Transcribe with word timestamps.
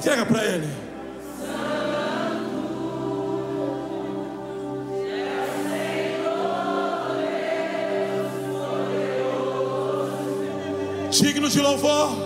Entrega 0.00 0.24
para 0.24 0.42
ele. 0.42 0.66
Digno 11.10 11.50
de 11.50 11.60
louvor. 11.60 12.16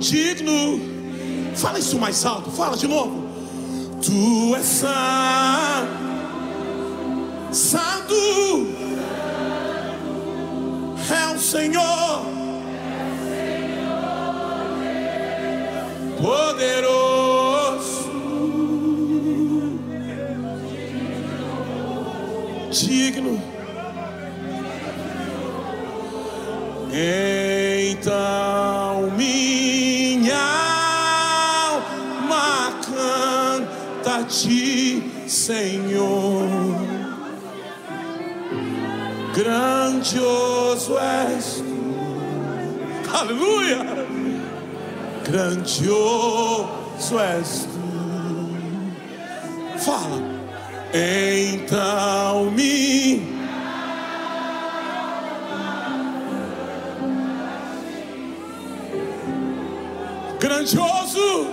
Digno. 0.00 0.80
Fala 1.54 1.78
isso 1.78 1.96
mais 1.96 2.26
alto. 2.26 2.50
Fala 2.50 2.76
de 2.76 2.88
novo. 2.88 3.28
Tu 4.02 4.56
és 4.56 4.66
santo. 4.66 5.94
Santo. 7.52 8.14
É 11.08 11.36
o 11.36 11.38
Senhor. 11.38 12.03
Poderoso. 16.24 18.10
Digno. 22.72 23.38
Então 27.90 29.10
minha 29.18 30.34
alma 31.68 32.72
canta 32.86 34.24
ti, 34.24 35.28
Senhor. 35.28 36.48
Grandioso 39.34 40.96
és. 40.98 41.62
Aleluia! 43.12 43.83
Grandioso 45.34 47.18
és 47.18 47.66
tu. 47.66 47.80
Fala. 49.80 50.22
Então 50.94 52.52
me 52.52 53.20
grandioso. 60.38 61.48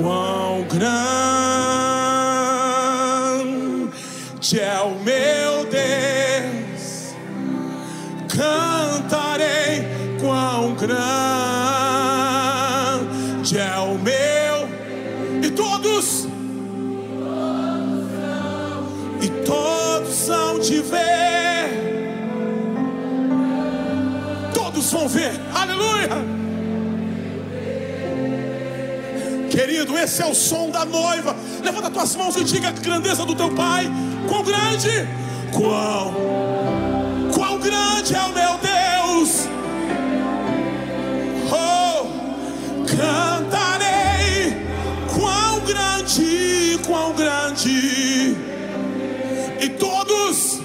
Quão 0.00 0.62
grande 0.62 1.35
esse 30.06 30.22
é 30.22 30.26
o 30.26 30.34
som 30.34 30.70
da 30.70 30.84
noiva. 30.84 31.34
Levanta 31.62 31.90
tuas 31.90 32.14
mãos 32.14 32.36
e 32.36 32.44
diga 32.44 32.68
a 32.68 32.70
grandeza 32.70 33.24
do 33.26 33.34
teu 33.34 33.50
Pai. 33.50 33.90
Quão 34.28 34.44
grande, 34.44 34.88
quão, 35.52 36.14
quão 37.34 37.58
grande 37.58 38.14
é 38.14 38.22
o 38.22 38.32
meu 38.32 38.56
Deus. 38.62 39.48
Oh, 41.50 42.06
cantarei, 42.86 44.56
quão 45.12 45.60
grande, 45.66 46.80
quão 46.86 47.12
grande. 47.12 48.36
E 49.60 49.68
todos, 49.70 50.60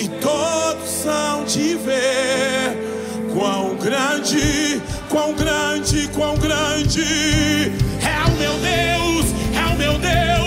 e 0.00 0.08
todos 0.22 0.88
são 0.88 1.44
de 1.44 1.74
ver 1.74 2.88
quão 3.34 3.76
grande, 3.76 4.80
quão 5.08 5.34
grande, 5.34 6.08
quão 6.08 6.36
grande 6.36 7.02
é 7.02 8.24
o 8.26 8.36
meu 8.36 8.52
Deus, 8.58 9.26
é 9.54 9.74
o 9.74 9.76
meu 9.76 9.98
Deus. 9.98 10.37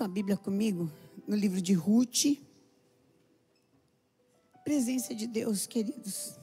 Sua 0.00 0.08
Bíblia 0.08 0.34
comigo 0.34 0.90
no 1.28 1.36
livro 1.36 1.60
de 1.60 1.74
Ruth. 1.74 2.38
Presença 4.64 5.14
de 5.14 5.26
Deus, 5.26 5.66
queridos. 5.66 6.40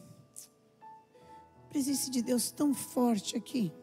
Presença 1.68 2.12
de 2.12 2.22
Deus 2.22 2.52
tão 2.52 2.76
forte 2.76 3.36
aqui. 3.36 3.74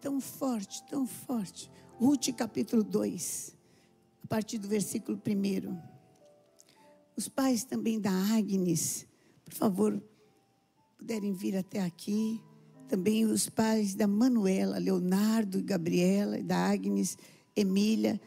Tão 0.00 0.18
forte, 0.18 0.82
tão 0.84 1.06
forte. 1.06 1.70
Ruth 1.98 2.32
capítulo 2.34 2.82
2, 2.82 3.54
a 4.24 4.26
partir 4.28 4.56
do 4.56 4.66
versículo 4.66 5.20
1. 5.20 5.78
Os 7.14 7.28
pais 7.28 7.64
também 7.64 8.00
da 8.00 8.12
Agnes, 8.34 9.06
por 9.44 9.52
favor, 9.52 10.02
puderem 10.96 11.34
vir 11.34 11.58
até 11.58 11.82
aqui. 11.82 12.42
Também 12.88 13.26
os 13.26 13.46
pais 13.50 13.94
da 13.94 14.06
Manuela, 14.06 14.78
Leonardo 14.78 15.62
Gabriela, 15.62 16.38
e 16.38 16.42
da 16.42 16.56
Agnes, 16.56 17.18
Emília 17.54 18.20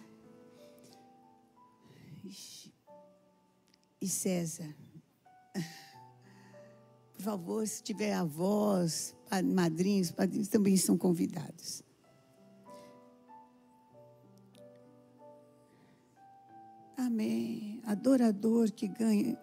e 4.02 4.08
César. 4.08 4.76
Por 7.14 7.22
favor, 7.22 7.68
se 7.68 7.82
tiver 7.82 8.14
avós, 8.14 9.16
madrinhos, 9.44 10.12
padrinhos, 10.12 10.48
também 10.48 10.74
estão 10.74 10.98
convidados. 10.98 11.84
Amém. 16.98 17.82
Adorador 17.86 18.72
que 18.72 18.88
ganha. 18.88 19.38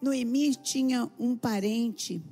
Noemi 0.00 0.54
tinha 0.56 1.10
um 1.18 1.36
parente 1.36 2.22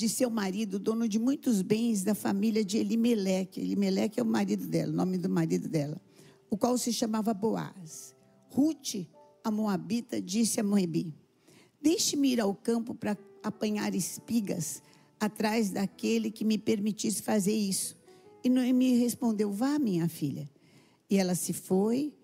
de 0.00 0.08
seu 0.08 0.30
marido, 0.30 0.78
dono 0.78 1.06
de 1.06 1.18
muitos 1.18 1.60
bens 1.60 2.02
da 2.02 2.14
família 2.14 2.64
de 2.64 2.78
Elimeleque. 2.78 3.60
Elimeleque 3.60 4.18
é 4.18 4.22
o 4.22 4.26
marido 4.26 4.66
dela, 4.66 4.90
o 4.90 4.96
nome 4.96 5.18
do 5.18 5.28
marido 5.28 5.68
dela, 5.68 6.00
o 6.48 6.56
qual 6.56 6.78
se 6.78 6.90
chamava 6.90 7.34
Boaz. 7.34 8.16
Ruth, 8.48 9.06
a 9.44 9.50
moabita, 9.50 10.18
disse 10.18 10.58
a 10.58 10.62
Moabi: 10.62 11.14
Deixe-me 11.82 12.32
ir 12.32 12.40
ao 12.40 12.54
campo 12.54 12.94
para 12.94 13.14
apanhar 13.42 13.94
espigas 13.94 14.82
atrás 15.20 15.68
daquele 15.68 16.30
que 16.30 16.46
me 16.46 16.56
permitisse 16.56 17.20
fazer 17.20 17.52
isso. 17.52 17.94
E 18.42 18.48
Noemi 18.48 18.96
respondeu: 18.96 19.52
Vá, 19.52 19.78
minha 19.78 20.08
filha. 20.08 20.48
E 21.10 21.18
ela 21.18 21.34
se 21.34 21.52
foi, 21.52 22.14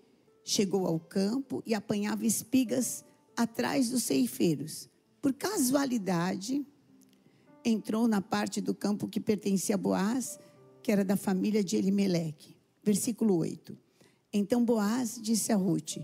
chegou 0.43 0.87
ao 0.87 0.99
campo 0.99 1.61
e 1.63 1.75
apanhava 1.75 2.25
espigas 2.25 3.05
atrás 3.35 3.91
dos 3.91 4.01
ceifeiros. 4.01 4.89
Por 5.21 5.31
casualidade, 5.31 6.65
entrou 7.69 8.07
na 8.07 8.21
parte 8.21 8.61
do 8.61 8.73
campo 8.73 9.07
que 9.07 9.19
pertencia 9.19 9.75
a 9.75 9.77
Boaz, 9.77 10.39
que 10.81 10.91
era 10.91 11.03
da 11.03 11.17
família 11.17 11.63
de 11.63 11.75
Elimeleque. 11.75 12.55
Versículo 12.83 13.35
8. 13.37 13.77
Então 14.31 14.63
Boaz 14.63 15.19
disse 15.21 15.51
a 15.51 15.55
Ruth: 15.55 15.97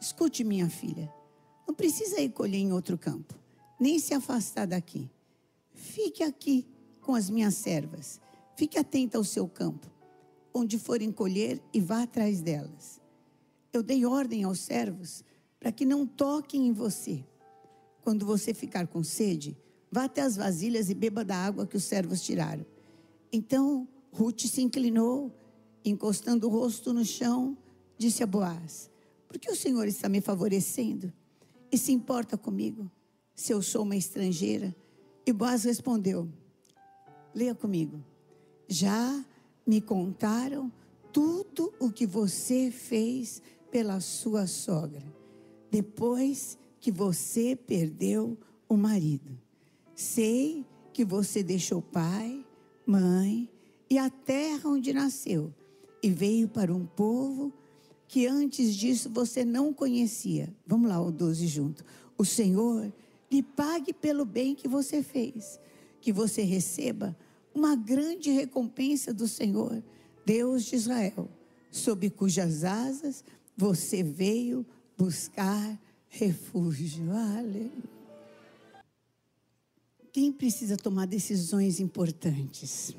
Escute, 0.00 0.44
minha 0.44 0.68
filha, 0.68 1.12
não 1.66 1.74
precisa 1.74 2.20
ir 2.20 2.30
colher 2.30 2.58
em 2.58 2.72
outro 2.72 2.96
campo, 2.96 3.34
nem 3.80 3.98
se 3.98 4.14
afastar 4.14 4.66
daqui. 4.66 5.10
Fique 5.74 6.22
aqui 6.22 6.66
com 7.00 7.14
as 7.14 7.28
minhas 7.28 7.54
servas. 7.54 8.20
Fique 8.56 8.78
atenta 8.78 9.18
ao 9.18 9.24
seu 9.24 9.48
campo, 9.48 9.86
onde 10.52 10.78
forem 10.78 11.12
colher 11.12 11.62
e 11.72 11.80
vá 11.80 12.02
atrás 12.02 12.40
delas. 12.40 13.00
Eu 13.72 13.82
dei 13.82 14.04
ordem 14.04 14.44
aos 14.44 14.60
servos 14.60 15.24
para 15.60 15.70
que 15.72 15.84
não 15.84 16.06
toquem 16.06 16.66
em 16.66 16.72
você. 16.72 17.24
Quando 18.02 18.24
você 18.24 18.54
ficar 18.54 18.86
com 18.86 19.04
sede, 19.04 19.56
Vá 19.90 20.04
até 20.04 20.22
as 20.22 20.36
vasilhas 20.36 20.90
e 20.90 20.94
beba 20.94 21.24
da 21.24 21.36
água 21.36 21.66
que 21.66 21.76
os 21.76 21.84
servos 21.84 22.20
tiraram. 22.22 22.64
Então 23.32 23.88
Ruth 24.12 24.42
se 24.42 24.62
inclinou, 24.62 25.32
encostando 25.84 26.46
o 26.46 26.50
rosto 26.50 26.92
no 26.92 27.04
chão, 27.04 27.56
disse 27.96 28.22
a 28.22 28.26
Boaz: 28.26 28.90
Por 29.26 29.38
que 29.38 29.50
o 29.50 29.56
Senhor 29.56 29.86
está 29.86 30.08
me 30.08 30.20
favorecendo? 30.20 31.12
E 31.70 31.76
se 31.76 31.92
importa 31.92 32.36
comigo, 32.36 32.90
se 33.34 33.52
eu 33.52 33.62
sou 33.62 33.82
uma 33.82 33.96
estrangeira? 33.96 34.74
E 35.26 35.32
Boaz 35.32 35.64
respondeu: 35.64 36.28
Leia 37.34 37.54
comigo. 37.54 38.02
Já 38.66 39.24
me 39.66 39.80
contaram 39.80 40.70
tudo 41.12 41.72
o 41.78 41.90
que 41.90 42.06
você 42.06 42.70
fez 42.70 43.42
pela 43.70 44.00
sua 44.00 44.46
sogra, 44.46 45.04
depois 45.70 46.58
que 46.80 46.90
você 46.90 47.56
perdeu 47.56 48.38
o 48.68 48.76
marido. 48.76 49.38
Sei 49.98 50.64
que 50.92 51.04
você 51.04 51.42
deixou 51.42 51.82
pai, 51.82 52.46
mãe 52.86 53.50
e 53.90 53.98
a 53.98 54.08
terra 54.08 54.70
onde 54.70 54.92
nasceu 54.92 55.52
e 56.00 56.08
veio 56.08 56.46
para 56.46 56.72
um 56.72 56.86
povo 56.86 57.52
que 58.06 58.24
antes 58.24 58.76
disso 58.76 59.10
você 59.10 59.44
não 59.44 59.74
conhecia. 59.74 60.54
Vamos 60.64 60.88
lá, 60.88 61.02
o 61.02 61.10
12 61.10 61.48
junto. 61.48 61.84
O 62.16 62.24
Senhor 62.24 62.92
lhe 63.28 63.42
pague 63.42 63.92
pelo 63.92 64.24
bem 64.24 64.54
que 64.54 64.68
você 64.68 65.02
fez, 65.02 65.58
que 66.00 66.12
você 66.12 66.42
receba 66.42 67.16
uma 67.52 67.74
grande 67.74 68.30
recompensa 68.30 69.12
do 69.12 69.26
Senhor, 69.26 69.82
Deus 70.24 70.66
de 70.66 70.76
Israel, 70.76 71.28
sob 71.72 72.08
cujas 72.10 72.62
asas 72.62 73.24
você 73.56 74.04
veio 74.04 74.64
buscar 74.96 75.76
refúgio. 76.08 77.10
Aleluia. 77.10 77.97
Quem 80.18 80.32
precisa 80.32 80.76
tomar 80.76 81.06
decisões 81.06 81.78
importantes? 81.78 82.92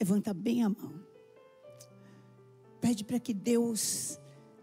Levanta 0.00 0.32
bem 0.32 0.62
a 0.62 0.68
mão. 0.68 1.04
Pede 2.80 3.02
para 3.02 3.18
que 3.18 3.34
Deus 3.34 4.16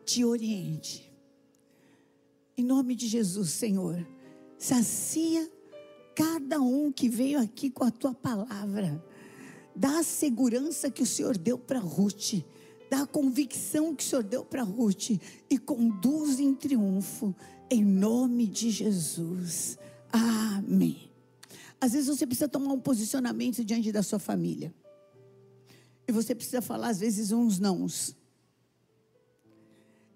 te 0.06 0.24
oriente. 0.24 1.14
Em 2.56 2.64
nome 2.64 2.96
de 2.96 3.06
Jesus, 3.06 3.50
Senhor, 3.50 4.08
sacia 4.58 5.52
cada 6.16 6.62
um 6.62 6.90
que 6.90 7.10
veio 7.10 7.38
aqui 7.42 7.70
com 7.70 7.84
a 7.84 7.92
tua 7.92 8.14
palavra. 8.14 9.04
Dá 9.76 10.00
a 10.00 10.04
segurança 10.04 10.90
que 10.90 11.04
o 11.04 11.06
Senhor 11.06 11.38
deu 11.38 11.60
para 11.60 11.80
Ruth. 11.80 12.46
Dá 12.90 13.02
a 13.02 13.08
convicção 13.08 13.94
que 13.94 14.06
o 14.06 14.08
Senhor 14.08 14.24
deu 14.24 14.46
para 14.46 14.64
Ruth. 14.64 15.20
E 15.50 15.58
conduz 15.58 16.40
em 16.40 16.56
triunfo. 16.56 17.36
Em 17.70 17.84
nome 17.84 18.48
de 18.48 18.70
Jesus. 18.70 19.78
Amém. 20.14 21.12
Às 21.82 21.94
vezes 21.94 22.08
você 22.08 22.28
precisa 22.28 22.48
tomar 22.48 22.72
um 22.72 22.80
posicionamento 22.80 23.66
diante 23.66 23.92
da 23.92 24.04
sua 24.04 24.20
família. 24.20 24.74
E 26.08 26.12
você 26.12 26.36
precisa 26.36 26.62
falar, 26.62 26.90
às 26.90 27.00
vezes, 27.00 27.32
uns 27.32 27.58
nãos. 27.60 28.16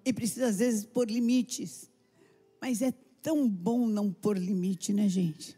E 0.06 0.13
precisa, 0.13 0.48
às 0.48 0.60
vezes, 0.60 0.86
pôr 0.86 1.10
limites. 1.10 1.89
Mas 2.62 2.84
é 2.84 2.92
tão 3.24 3.50
bom 3.50 3.88
não 3.88 4.13
pôr 4.13 4.38
limite, 4.38 4.94
né, 4.94 5.10
gente? 5.10 5.58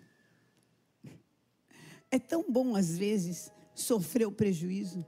É 2.10 2.18
tão 2.18 2.50
bom, 2.50 2.76
às 2.76 2.98
vezes, 2.98 3.52
sofrer 3.76 4.26
o 4.26 4.32
prejuízo. 4.32 5.06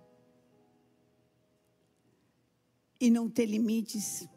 E 2.99 3.09
não 3.09 3.29
ter 3.29 3.45
limites. 3.45 4.27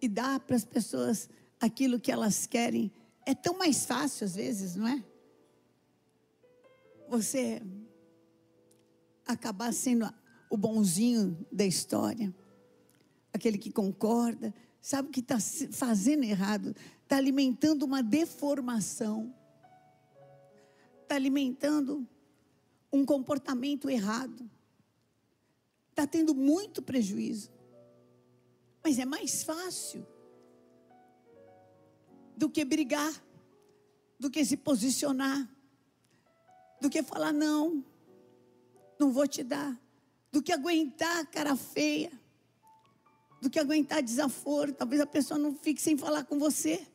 E 0.00 0.08
dar 0.08 0.38
para 0.40 0.56
as 0.56 0.64
pessoas 0.64 1.28
aquilo 1.58 1.98
que 1.98 2.12
elas 2.12 2.46
querem 2.46 2.92
é 3.28 3.34
tão 3.34 3.58
mais 3.58 3.84
fácil 3.84 4.24
às 4.24 4.36
vezes, 4.36 4.74
não 4.74 4.88
é? 4.88 5.04
Você 7.10 7.60
acabar 9.26 9.70
sendo 9.74 10.10
o 10.48 10.56
bonzinho 10.56 11.46
da 11.52 11.66
história, 11.66 12.34
aquele 13.30 13.58
que 13.58 13.70
concorda, 13.70 14.54
sabe 14.80 15.10
que 15.10 15.20
está 15.20 15.36
fazendo 15.70 16.24
errado, 16.24 16.74
está 17.02 17.18
alimentando 17.18 17.82
uma 17.82 18.02
deformação, 18.02 19.34
está 21.02 21.14
alimentando 21.14 22.08
um 22.90 23.04
comportamento 23.04 23.90
errado, 23.90 24.50
está 25.90 26.06
tendo 26.06 26.34
muito 26.34 26.80
prejuízo. 26.80 27.50
Mas 28.82 28.98
é 28.98 29.04
mais 29.04 29.42
fácil 29.42 30.06
do 32.38 32.48
que 32.48 32.64
brigar, 32.64 33.12
do 34.16 34.30
que 34.30 34.44
se 34.44 34.56
posicionar, 34.56 35.48
do 36.80 36.88
que 36.88 37.02
falar 37.02 37.32
não, 37.32 37.84
não 38.96 39.10
vou 39.10 39.26
te 39.26 39.42
dar, 39.42 39.76
do 40.30 40.40
que 40.40 40.52
aguentar 40.52 41.26
cara 41.26 41.56
feia, 41.56 42.12
do 43.42 43.50
que 43.50 43.58
aguentar 43.58 44.00
desaforo. 44.02 44.72
Talvez 44.72 45.00
a 45.00 45.06
pessoa 45.06 45.36
não 45.36 45.52
fique 45.52 45.82
sem 45.82 45.96
falar 45.96 46.24
com 46.26 46.38
você. 46.38 46.86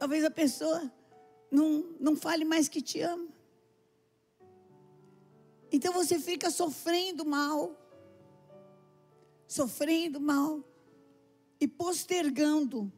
Talvez 0.00 0.24
a 0.24 0.30
pessoa 0.32 0.92
não, 1.48 1.94
não 2.00 2.16
fale 2.16 2.44
mais 2.44 2.68
que 2.68 2.82
te 2.82 3.00
ama. 3.00 3.28
Então 5.70 5.92
você 5.92 6.18
fica 6.18 6.50
sofrendo 6.50 7.24
mal, 7.24 7.76
sofrendo 9.46 10.20
mal 10.20 10.60
e 11.60 11.68
postergando 11.68 12.92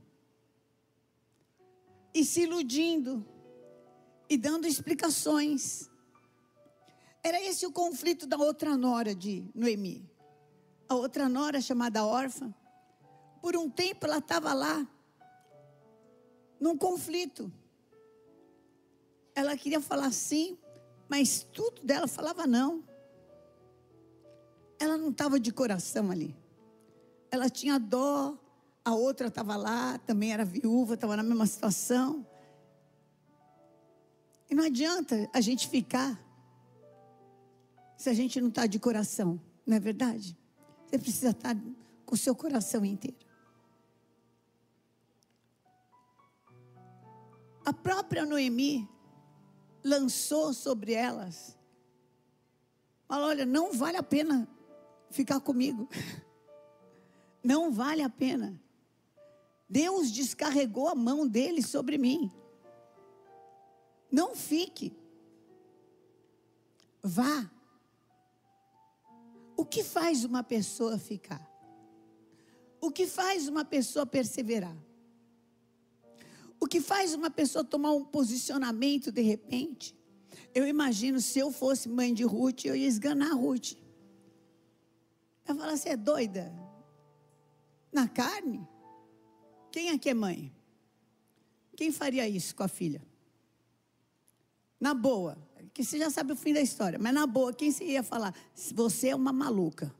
e 2.14 2.24
se 2.24 2.42
iludindo 2.42 3.24
e 4.28 4.36
dando 4.36 4.66
explicações. 4.66 5.90
Era 7.22 7.40
esse 7.42 7.66
o 7.66 7.72
conflito 7.72 8.26
da 8.26 8.36
outra 8.36 8.76
nora 8.76 9.14
de 9.14 9.44
Noemi. 9.54 10.08
A 10.88 10.94
outra 10.94 11.28
nora 11.28 11.60
chamada 11.60 12.04
órfã, 12.04 12.54
por 13.42 13.56
um 13.56 13.68
tempo 13.68 14.06
ela 14.06 14.18
estava 14.18 14.54
lá, 14.54 14.86
num 16.58 16.76
conflito. 16.76 17.52
Ela 19.34 19.56
queria 19.56 19.80
falar 19.80 20.10
sim, 20.12 20.58
mas 21.08 21.42
tudo 21.52 21.82
dela 21.82 22.08
falava 22.08 22.46
não. 22.46 22.82
Ela 24.78 24.96
não 24.96 25.10
estava 25.10 25.38
de 25.38 25.52
coração 25.52 26.10
ali. 26.10 26.34
Ela 27.30 27.50
tinha 27.50 27.78
dó 27.78 28.36
a 28.88 28.94
outra 28.94 29.28
estava 29.28 29.54
lá, 29.54 29.98
também 29.98 30.32
era 30.32 30.46
viúva, 30.46 30.94
estava 30.94 31.14
na 31.14 31.22
mesma 31.22 31.46
situação. 31.46 32.26
E 34.48 34.54
não 34.54 34.64
adianta 34.64 35.28
a 35.32 35.42
gente 35.42 35.68
ficar 35.68 36.18
se 37.98 38.08
a 38.08 38.14
gente 38.14 38.40
não 38.40 38.48
está 38.48 38.66
de 38.66 38.78
coração, 38.78 39.38
não 39.66 39.76
é 39.76 39.80
verdade? 39.80 40.34
Você 40.86 40.98
precisa 40.98 41.30
estar 41.30 41.54
tá 41.54 41.60
com 42.06 42.14
o 42.14 42.18
seu 42.18 42.34
coração 42.34 42.82
inteiro. 42.82 43.18
A 47.66 47.72
própria 47.74 48.24
Noemi 48.24 48.88
lançou 49.84 50.54
sobre 50.54 50.94
elas. 50.94 51.58
Fala, 53.06 53.26
olha, 53.26 53.44
não 53.44 53.70
vale 53.74 53.98
a 53.98 54.02
pena 54.02 54.48
ficar 55.10 55.40
comigo. 55.40 55.86
Não 57.40 57.72
vale 57.72 58.02
a 58.02 58.10
pena. 58.10 58.60
Deus 59.68 60.10
descarregou 60.10 60.88
a 60.88 60.94
mão 60.94 61.26
dele 61.26 61.62
sobre 61.62 61.98
mim. 61.98 62.32
Não 64.10 64.34
fique. 64.34 64.96
Vá. 67.02 67.50
O 69.56 69.64
que 69.64 69.84
faz 69.84 70.24
uma 70.24 70.42
pessoa 70.42 70.98
ficar? 70.98 71.46
O 72.80 72.90
que 72.90 73.06
faz 73.06 73.48
uma 73.48 73.64
pessoa 73.64 74.06
perseverar? 74.06 74.76
O 76.60 76.66
que 76.66 76.80
faz 76.80 77.14
uma 77.14 77.30
pessoa 77.30 77.64
tomar 77.64 77.92
um 77.92 78.04
posicionamento 78.04 79.12
de 79.12 79.20
repente? 79.20 79.96
Eu 80.54 80.66
imagino 80.66 81.20
se 81.20 81.38
eu 81.38 81.52
fosse 81.52 81.88
mãe 81.88 82.14
de 82.14 82.24
Ruth, 82.24 82.64
eu 82.64 82.74
ia 82.74 82.86
esganar 82.86 83.34
Ruth. 83.34 83.74
Eu 85.46 85.54
falo, 85.54 85.76
você 85.76 85.90
é 85.90 85.96
doida? 85.96 86.52
Na 87.92 88.08
carne? 88.08 88.66
Quem 89.78 89.90
aqui 89.90 90.10
é 90.10 90.14
mãe? 90.14 90.52
Quem 91.76 91.92
faria 91.92 92.28
isso 92.28 92.52
com 92.52 92.64
a 92.64 92.68
filha? 92.68 93.00
Na 94.80 94.92
boa, 94.92 95.38
que 95.72 95.84
você 95.84 95.96
já 95.96 96.10
sabe 96.10 96.32
o 96.32 96.36
fim 96.36 96.52
da 96.52 96.60
história, 96.60 96.98
mas 96.98 97.14
na 97.14 97.24
boa, 97.28 97.54
quem 97.54 97.70
se 97.70 97.84
ia 97.84 98.02
falar? 98.02 98.34
Você 98.74 99.10
é 99.10 99.14
uma 99.14 99.32
maluca. 99.32 99.94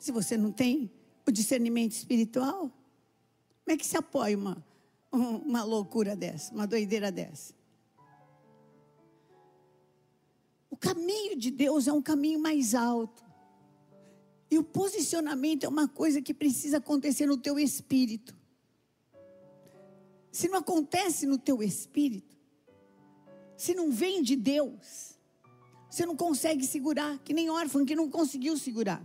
Se 0.00 0.10
você 0.10 0.36
não 0.36 0.50
tem 0.50 0.90
o 1.24 1.30
discernimento 1.30 1.92
espiritual, 1.92 2.72
como 3.64 3.68
é 3.68 3.76
que 3.76 3.86
se 3.86 3.96
apoia 3.96 4.36
uma, 4.36 4.66
uma 5.12 5.62
loucura 5.62 6.16
dessa, 6.16 6.52
uma 6.52 6.66
doideira 6.66 7.12
dessa? 7.12 7.54
O 10.68 10.76
caminho 10.76 11.36
de 11.36 11.52
Deus 11.52 11.86
é 11.86 11.92
um 11.92 12.02
caminho 12.02 12.40
mais 12.40 12.74
alto. 12.74 13.27
E 14.50 14.58
o 14.58 14.64
posicionamento 14.64 15.64
é 15.64 15.68
uma 15.68 15.86
coisa 15.86 16.22
que 16.22 16.32
precisa 16.32 16.78
acontecer 16.78 17.26
no 17.26 17.36
teu 17.36 17.58
espírito. 17.58 18.34
Se 20.32 20.48
não 20.48 20.58
acontece 20.58 21.26
no 21.26 21.38
teu 21.38 21.62
espírito, 21.62 22.36
se 23.56 23.74
não 23.74 23.90
vem 23.90 24.22
de 24.22 24.36
Deus, 24.36 25.18
você 25.90 26.06
não 26.06 26.16
consegue 26.16 26.66
segurar, 26.66 27.18
que 27.18 27.34
nem 27.34 27.50
órfã 27.50 27.84
que 27.84 27.96
não 27.96 28.08
conseguiu 28.08 28.56
segurar. 28.56 29.02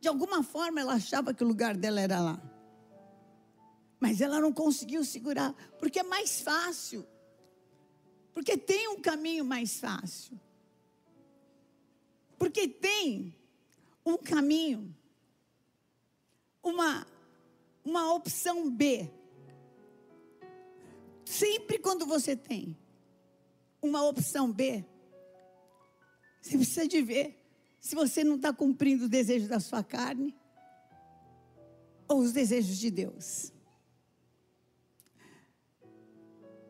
De 0.00 0.08
alguma 0.08 0.42
forma 0.42 0.80
ela 0.80 0.94
achava 0.94 1.32
que 1.32 1.42
o 1.42 1.46
lugar 1.46 1.76
dela 1.76 2.00
era 2.00 2.20
lá. 2.20 2.42
Mas 3.98 4.20
ela 4.20 4.40
não 4.40 4.52
conseguiu 4.52 5.04
segurar, 5.04 5.54
porque 5.78 6.00
é 6.00 6.02
mais 6.02 6.40
fácil. 6.40 7.06
Porque 8.32 8.56
tem 8.56 8.88
um 8.88 9.00
caminho 9.00 9.44
mais 9.44 9.80
fácil. 9.80 10.38
Porque 12.36 12.68
tem 12.68 13.34
um 14.04 14.18
caminho, 14.18 14.94
uma, 16.62 17.06
uma 17.84 18.12
opção 18.12 18.70
B. 18.70 19.10
Sempre 21.24 21.78
quando 21.78 22.04
você 22.04 22.36
tem 22.36 22.76
uma 23.80 24.06
opção 24.06 24.52
B, 24.52 24.84
você 26.40 26.56
precisa 26.56 26.86
de 26.86 27.00
ver 27.00 27.40
se 27.80 27.94
você 27.94 28.22
não 28.22 28.36
está 28.36 28.52
cumprindo 28.52 29.06
o 29.06 29.08
desejo 29.08 29.48
da 29.48 29.60
sua 29.60 29.82
carne 29.82 30.34
ou 32.06 32.20
os 32.20 32.32
desejos 32.32 32.78
de 32.78 32.90
Deus. 32.90 33.52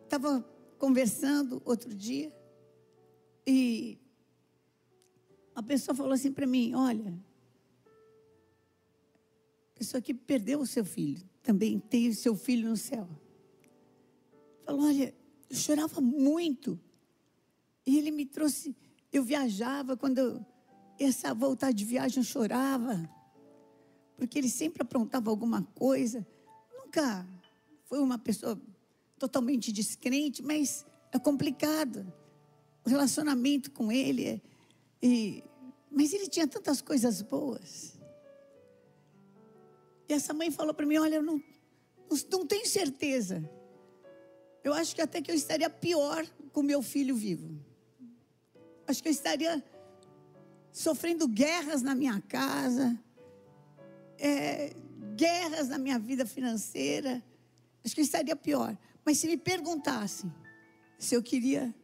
Estava 0.04 0.42
conversando 0.78 1.60
outro 1.64 1.92
dia 1.92 2.32
e 3.46 3.98
a 5.54 5.62
pessoa 5.62 5.94
falou 5.94 6.12
assim 6.12 6.32
para 6.32 6.46
mim: 6.46 6.75
Olha, 6.75 7.14
pessoa 9.75 10.00
que 10.00 10.14
perdeu 10.14 10.61
o 10.61 10.66
seu 10.66 10.84
filho, 10.84 11.23
também 11.42 11.78
tem 11.78 12.08
o 12.08 12.14
seu 12.14 12.37
filho 12.37 12.68
no 12.68 12.76
céu. 12.76 13.08
Falou: 14.64 14.87
Olha, 14.87 15.14
eu 15.50 15.56
chorava 15.56 16.00
muito. 16.00 16.78
E 17.87 17.99
ele 17.99 18.11
me 18.11 18.25
trouxe. 18.25 18.75
Eu 19.12 19.23
viajava, 19.23 19.96
quando 19.96 20.18
eu 20.18 20.46
essa 20.99 21.34
voltar 21.34 21.73
de 21.73 21.84
viagem 21.84 22.18
eu 22.18 22.25
chorava, 22.25 23.08
porque 24.16 24.38
ele 24.38 24.49
sempre 24.49 24.82
aprontava 24.82 25.30
alguma 25.30 25.62
coisa. 25.75 26.26
Nunca 26.73 27.26
foi 27.84 27.99
uma 27.99 28.18
pessoa 28.18 28.61
totalmente 29.18 29.73
descrente, 29.73 30.42
mas 30.42 30.87
é 31.12 31.18
complicado. 31.18 32.12
O 32.84 32.88
relacionamento 32.88 33.70
com 33.70 33.90
ele 33.90 34.25
é, 34.25 34.40
e, 35.02 35.44
mas 35.90 36.12
ele 36.12 36.28
tinha 36.28 36.46
tantas 36.46 36.80
coisas 36.80 37.22
boas. 37.22 37.98
E 40.08 40.12
essa 40.12 40.34
mãe 40.34 40.50
falou 40.50 40.74
para 40.74 40.86
mim: 40.86 40.98
Olha, 40.98 41.16
eu 41.16 41.22
não, 41.22 41.42
não 42.30 42.46
tenho 42.46 42.66
certeza. 42.66 43.48
Eu 44.62 44.72
acho 44.72 44.94
que 44.94 45.02
até 45.02 45.20
que 45.20 45.30
eu 45.30 45.34
estaria 45.34 45.68
pior 45.68 46.26
com 46.52 46.62
meu 46.62 46.82
filho 46.82 47.14
vivo. 47.14 47.58
Acho 48.86 49.02
que 49.02 49.08
eu 49.08 49.12
estaria 49.12 49.62
sofrendo 50.72 51.28
guerras 51.28 51.82
na 51.82 51.94
minha 51.94 52.20
casa, 52.22 52.98
é, 54.18 54.74
guerras 55.16 55.68
na 55.68 55.78
minha 55.78 55.98
vida 55.98 56.26
financeira. 56.26 57.22
Acho 57.84 57.94
que 57.94 58.00
eu 58.00 58.04
estaria 58.04 58.34
pior. 58.34 58.76
Mas 59.04 59.18
se 59.18 59.26
me 59.26 59.36
perguntassem 59.36 60.32
se 60.98 61.14
eu 61.14 61.22
queria 61.22 61.74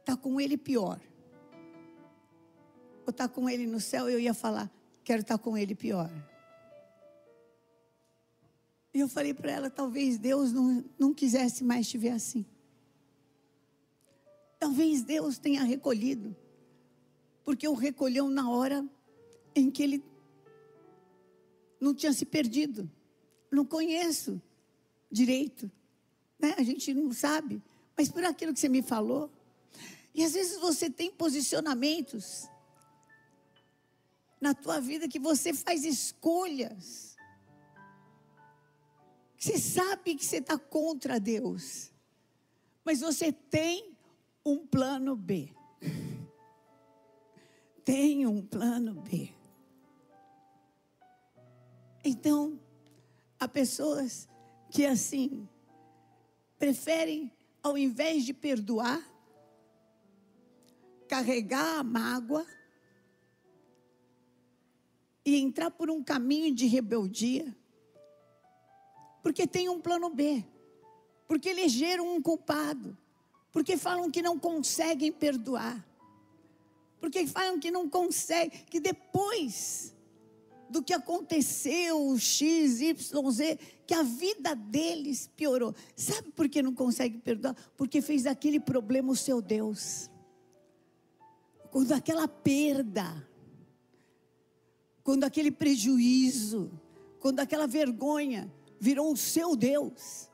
estar 0.00 0.16
com 0.16 0.40
ele 0.40 0.56
pior, 0.56 1.00
ou 3.06 3.10
estar 3.10 3.28
com 3.28 3.48
ele 3.48 3.66
no 3.66 3.80
céu, 3.80 4.08
eu 4.08 4.18
ia 4.18 4.34
falar: 4.34 4.70
quero 5.04 5.22
estar 5.22 5.38
com 5.38 5.56
ele 5.56 5.74
pior. 5.74 6.10
E 8.94 9.00
eu 9.00 9.08
falei 9.08 9.34
para 9.34 9.50
ela: 9.50 9.70
talvez 9.70 10.18
Deus 10.18 10.52
não, 10.52 10.84
não 10.98 11.14
quisesse 11.14 11.64
mais 11.64 11.88
te 11.88 11.98
ver 11.98 12.10
assim. 12.10 12.44
Talvez 14.58 15.02
Deus 15.02 15.38
tenha 15.38 15.64
recolhido 15.64 16.36
porque 17.44 17.66
o 17.66 17.74
recolheu 17.74 18.28
na 18.28 18.48
hora 18.48 18.86
em 19.54 19.70
que 19.70 19.82
ele 19.82 20.04
não 21.80 21.94
tinha 21.94 22.12
se 22.12 22.24
perdido. 22.24 22.90
Não 23.50 23.64
conheço 23.64 24.40
direito, 25.10 25.70
né? 26.38 26.54
A 26.56 26.62
gente 26.62 26.94
não 26.94 27.12
sabe, 27.12 27.60
mas 27.96 28.08
por 28.08 28.24
aquilo 28.24 28.52
que 28.52 28.60
você 28.60 28.68
me 28.68 28.82
falou. 28.82 29.30
E 30.14 30.24
às 30.24 30.32
vezes 30.32 30.58
você 30.60 30.88
tem 30.88 31.10
posicionamentos 31.10 32.48
na 34.42 34.52
tua 34.52 34.80
vida 34.80 35.06
que 35.06 35.20
você 35.20 35.54
faz 35.54 35.84
escolhas. 35.84 37.16
Você 39.38 39.56
sabe 39.56 40.16
que 40.16 40.24
você 40.24 40.38
está 40.38 40.58
contra 40.58 41.20
Deus, 41.20 41.92
mas 42.84 43.00
você 43.00 43.32
tem 43.32 43.96
um 44.44 44.66
plano 44.66 45.14
B 45.14 45.54
tenho 47.84 48.30
um 48.30 48.44
plano 48.44 48.94
B. 48.94 49.32
Então, 52.04 52.60
há 53.38 53.46
pessoas 53.46 54.28
que 54.70 54.84
assim 54.84 55.48
preferem, 56.58 57.32
ao 57.62 57.78
invés 57.78 58.24
de 58.24 58.32
perdoar, 58.32 59.00
carregar 61.08 61.78
a 61.78 61.84
mágoa 61.84 62.46
e 65.24 65.36
entrar 65.36 65.70
por 65.70 65.90
um 65.90 66.02
caminho 66.02 66.54
de 66.54 66.66
rebeldia, 66.66 67.56
porque 69.22 69.46
tem 69.46 69.68
um 69.68 69.80
plano 69.80 70.10
B, 70.10 70.44
porque 71.28 71.48
elegeram 71.48 72.14
um 72.14 72.20
culpado, 72.20 72.96
porque 73.52 73.76
falam 73.76 74.10
que 74.10 74.22
não 74.22 74.38
conseguem 74.38 75.12
perdoar. 75.12 75.86
Porque 77.00 77.26
falam 77.26 77.58
que 77.58 77.68
não 77.68 77.88
consegue, 77.88 78.58
que 78.66 78.78
depois 78.78 79.92
do 80.70 80.82
que 80.82 80.94
aconteceu, 80.94 82.16
X, 82.16 82.80
Y, 82.80 83.30
Z, 83.30 83.58
que 83.86 83.92
a 83.92 84.02
vida 84.02 84.54
deles 84.54 85.28
piorou. 85.36 85.74
Sabe 85.94 86.30
por 86.30 86.48
que 86.48 86.62
não 86.62 86.72
consegue 86.72 87.18
perdoar? 87.18 87.54
Porque 87.76 88.00
fez 88.00 88.24
aquele 88.24 88.58
problema 88.58 89.12
o 89.12 89.16
seu 89.16 89.42
Deus. 89.42 90.08
Quando 91.70 91.92
aquela 91.92 92.26
perda, 92.26 93.28
quando 95.02 95.24
aquele 95.24 95.50
prejuízo, 95.50 96.70
quando 97.20 97.40
aquela 97.40 97.66
vergonha 97.66 98.52
virou 98.80 99.12
o 99.12 99.16
seu 99.16 99.54
Deus. 99.56 100.28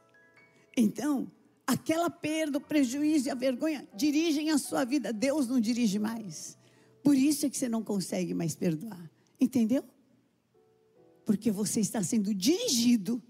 Então, 0.76 1.30
aquela 1.66 2.08
perda, 2.08 2.58
o 2.58 2.60
prejuízo 2.60 3.28
e 3.28 3.30
a 3.30 3.34
vergonha 3.34 3.86
dirigem 3.94 4.50
a 4.50 4.58
sua 4.58 4.84
vida. 4.84 5.12
Deus 5.12 5.46
não 5.46 5.60
dirige 5.60 5.98
mais. 5.98 6.56
Por 7.02 7.16
isso 7.16 7.46
é 7.46 7.50
que 7.50 7.56
você 7.56 7.68
não 7.68 7.82
consegue 7.82 8.34
mais 8.34 8.54
perdoar. 8.54 9.10
Entendeu? 9.40 9.84
Porque 11.24 11.50
você 11.50 11.80
está 11.80 12.02
sendo 12.02 12.34
dirigido 12.34 13.22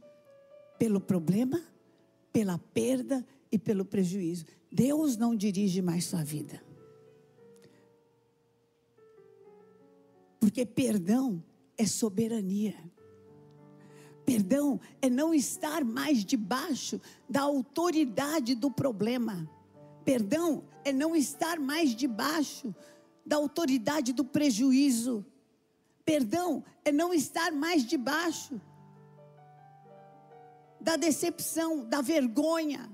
pelo 0.78 1.00
problema, 1.00 1.61
pela 2.33 2.59
perda 2.59 3.26
e 3.50 3.59
pelo 3.59 3.85
prejuízo. 3.85 4.45
Deus 4.71 5.16
não 5.16 5.35
dirige 5.35 5.83
mais 5.83 6.04
sua 6.04 6.23
vida. 6.23 6.62
Porque 10.49 10.64
perdão 10.64 11.45
é 11.76 11.85
soberania. 11.85 12.75
Perdão 14.25 14.81
é 15.02 15.11
não 15.11 15.35
estar 15.35 15.85
mais 15.85 16.25
debaixo 16.25 16.99
da 17.28 17.43
autoridade 17.43 18.55
do 18.55 18.71
problema. 18.71 19.47
Perdão 20.07 20.64
é 20.87 20.90
não 20.90 21.14
estar 21.14 21.61
mais 21.61 21.95
debaixo 21.95 22.75
da 23.26 23.37
autoridade 23.37 24.14
do 24.14 24.25
prejuízo. 24.25 25.23
Perdão 26.02 26.64
é 26.83 26.90
não 26.90 27.12
estar 27.12 27.52
mais 27.52 27.85
debaixo 27.85 28.59
da 30.81 30.97
decepção, 30.97 31.87
da 31.87 32.00
vergonha, 32.00 32.90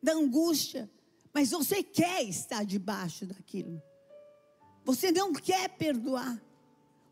da 0.00 0.12
angústia. 0.12 0.88
Mas 1.34 1.50
você 1.50 1.82
quer 1.82 2.22
estar 2.22 2.64
debaixo 2.64 3.26
daquilo. 3.26 3.82
Você 4.86 5.10
não 5.10 5.32
quer 5.32 5.68
perdoar. 5.70 6.40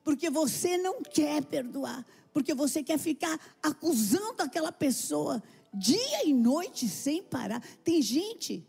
Porque 0.05 0.31
você 0.31 0.79
não 0.79 1.03
quer 1.03 1.45
perdoar. 1.45 2.07
Porque 2.33 2.55
você 2.55 2.85
quer 2.85 2.99
ficar 2.99 3.39
acusando 3.61 4.43
aquela 4.43 4.71
pessoa 4.71 5.43
dia 5.73 6.25
e 6.25 6.33
noite 6.33 6.89
sem 6.89 7.21
parar. 7.21 7.61
Tem 7.83 8.01
gente, 8.01 8.65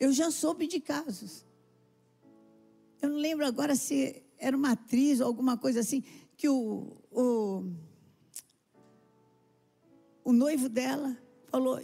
eu 0.00 0.12
já 0.12 0.32
soube 0.32 0.66
de 0.66 0.80
casos. 0.80 1.46
Eu 3.00 3.10
não 3.10 3.18
lembro 3.18 3.46
agora 3.46 3.76
se 3.76 4.20
era 4.36 4.56
uma 4.56 4.72
atriz 4.72 5.20
ou 5.20 5.28
alguma 5.28 5.56
coisa 5.56 5.78
assim, 5.78 6.02
que 6.36 6.48
o, 6.48 6.96
o, 7.12 7.70
o 10.24 10.32
noivo 10.32 10.68
dela 10.68 11.16
falou: 11.46 11.80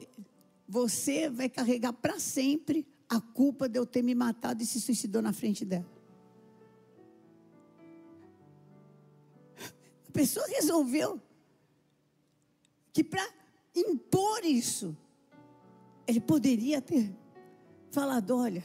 Você 0.66 1.30
vai 1.30 1.48
carregar 1.48 1.92
para 1.92 2.18
sempre 2.18 2.84
a 3.08 3.20
culpa 3.20 3.68
de 3.68 3.78
eu 3.78 3.86
ter 3.86 4.02
me 4.02 4.16
matado 4.16 4.64
e 4.64 4.66
se 4.66 4.80
suicidou 4.80 5.22
na 5.22 5.32
frente 5.32 5.64
dela. 5.64 5.99
Pessoa 10.20 10.46
resolveu 10.48 11.18
que 12.92 13.02
para 13.02 13.26
impor 13.74 14.44
isso, 14.44 14.94
ele 16.06 16.20
poderia 16.20 16.82
ter 16.82 17.10
falado: 17.90 18.36
olha, 18.36 18.62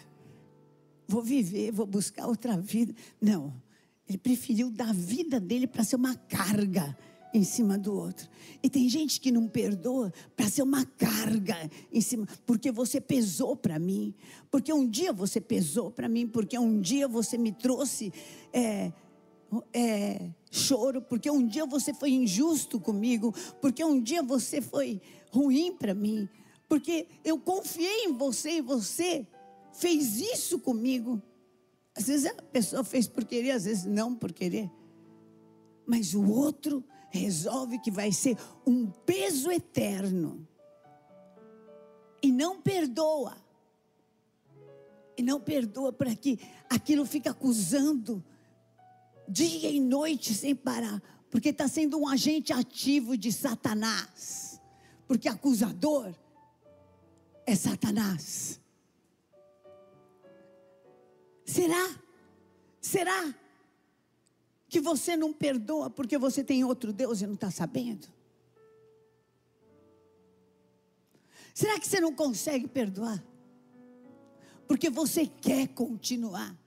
vou 1.08 1.22
viver, 1.22 1.72
vou 1.72 1.86
buscar 1.86 2.28
outra 2.28 2.58
vida. 2.58 2.94
Não, 3.22 3.54
ele 4.06 4.18
preferiu 4.18 4.70
dar 4.70 4.90
a 4.90 4.94
vida 4.94 5.40
dele 5.40 5.66
para 5.66 5.86
ser 5.86 5.96
uma 5.96 6.14
carga 6.14 6.98
em 7.34 7.46
cima 7.46 7.78
do 7.78 7.94
outro. 7.94 8.30
E 8.62 8.70
tem 8.70 8.90
gente 8.90 9.22
que 9.22 9.32
não 9.32 9.48
perdoa 9.48 10.12
para 10.36 10.50
ser 10.50 10.62
uma 10.62 10.86
carga 10.86 11.72
em 11.90 12.02
cima, 12.02 12.28
porque 12.46 12.70
você 12.70 13.00
pesou 13.00 13.56
para 13.56 13.80
mim, 13.80 14.14
porque 14.52 14.74
um 14.74 14.86
dia 14.86 15.14
você 15.14 15.40
pesou 15.40 15.90
para 15.90 16.10
mim, 16.10 16.28
porque 16.28 16.60
um 16.60 16.82
dia 16.82 17.08
você 17.08 17.38
me 17.38 17.54
trouxe 17.54 18.12
é, 18.52 18.92
é, 19.74 20.30
choro, 20.52 21.02
porque 21.02 21.30
um 21.30 21.46
dia 21.46 21.66
você 21.66 21.94
foi 21.94 22.12
injusto 22.12 22.80
comigo, 22.80 23.34
porque 23.62 23.84
um 23.84 24.02
dia 24.02 24.24
você 24.24 24.62
foi 24.62 25.02
ruim 25.32 25.76
para 25.76 25.94
mim, 25.94 26.30
porque 26.68 27.08
eu 27.24 27.38
confiei 27.40 28.06
em 28.06 28.14
você 28.14 28.58
e 28.58 28.62
você 28.62 29.28
fez 29.74 30.20
isso 30.20 30.60
comigo. 30.60 31.22
Às 31.96 32.08
vezes 32.08 32.26
a 32.26 32.42
pessoa 32.42 32.84
fez 32.84 33.08
por 33.08 33.24
querer, 33.24 33.52
às 33.52 33.66
vezes 33.66 33.86
não 33.86 34.16
por 34.16 34.34
querer. 34.34 34.70
Mas 35.86 36.14
o 36.14 36.26
outro 36.30 36.84
resolve 37.10 37.80
que 37.80 37.92
vai 37.92 38.12
ser 38.12 38.38
um 38.66 38.88
peso 38.88 39.52
eterno. 39.52 40.48
E 42.22 42.32
não 42.32 42.62
perdoa. 42.62 43.38
E 45.18 45.22
não 45.22 45.40
perdoa 45.40 45.94
para 45.94 46.14
que 46.16 46.40
aquilo 46.70 47.06
fica 47.06 47.32
acusando 47.32 48.24
dia 49.28 49.70
e 49.70 49.80
noite 49.80 50.34
sem 50.34 50.56
parar, 50.56 51.02
porque 51.30 51.50
está 51.50 51.68
sendo 51.68 51.98
um 51.98 52.08
agente 52.08 52.54
ativo 52.54 53.18
de 53.18 53.32
Satanás. 53.32 54.60
Porque 55.08 55.28
acusador 55.28 56.14
é 57.46 57.56
Satanás. 57.56 58.60
Será? 61.46 62.00
Será 62.82 63.36
que 64.68 64.80
você 64.80 65.16
não 65.16 65.32
perdoa 65.32 65.90
porque 65.90 66.18
você 66.18 66.44
tem 66.44 66.64
outro 66.64 66.92
Deus 66.92 67.22
e 67.22 67.28
não 67.28 67.36
está 67.36 67.52
sabendo? 67.52 68.08
Será 71.54 71.80
que 71.80 71.88
você 71.88 72.02
não 72.02 72.14
consegue 72.14 72.68
perdoar? 72.68 73.24
Porque 74.68 74.90
você 74.90 75.26
quer 75.26 75.70
continuar 75.70 76.58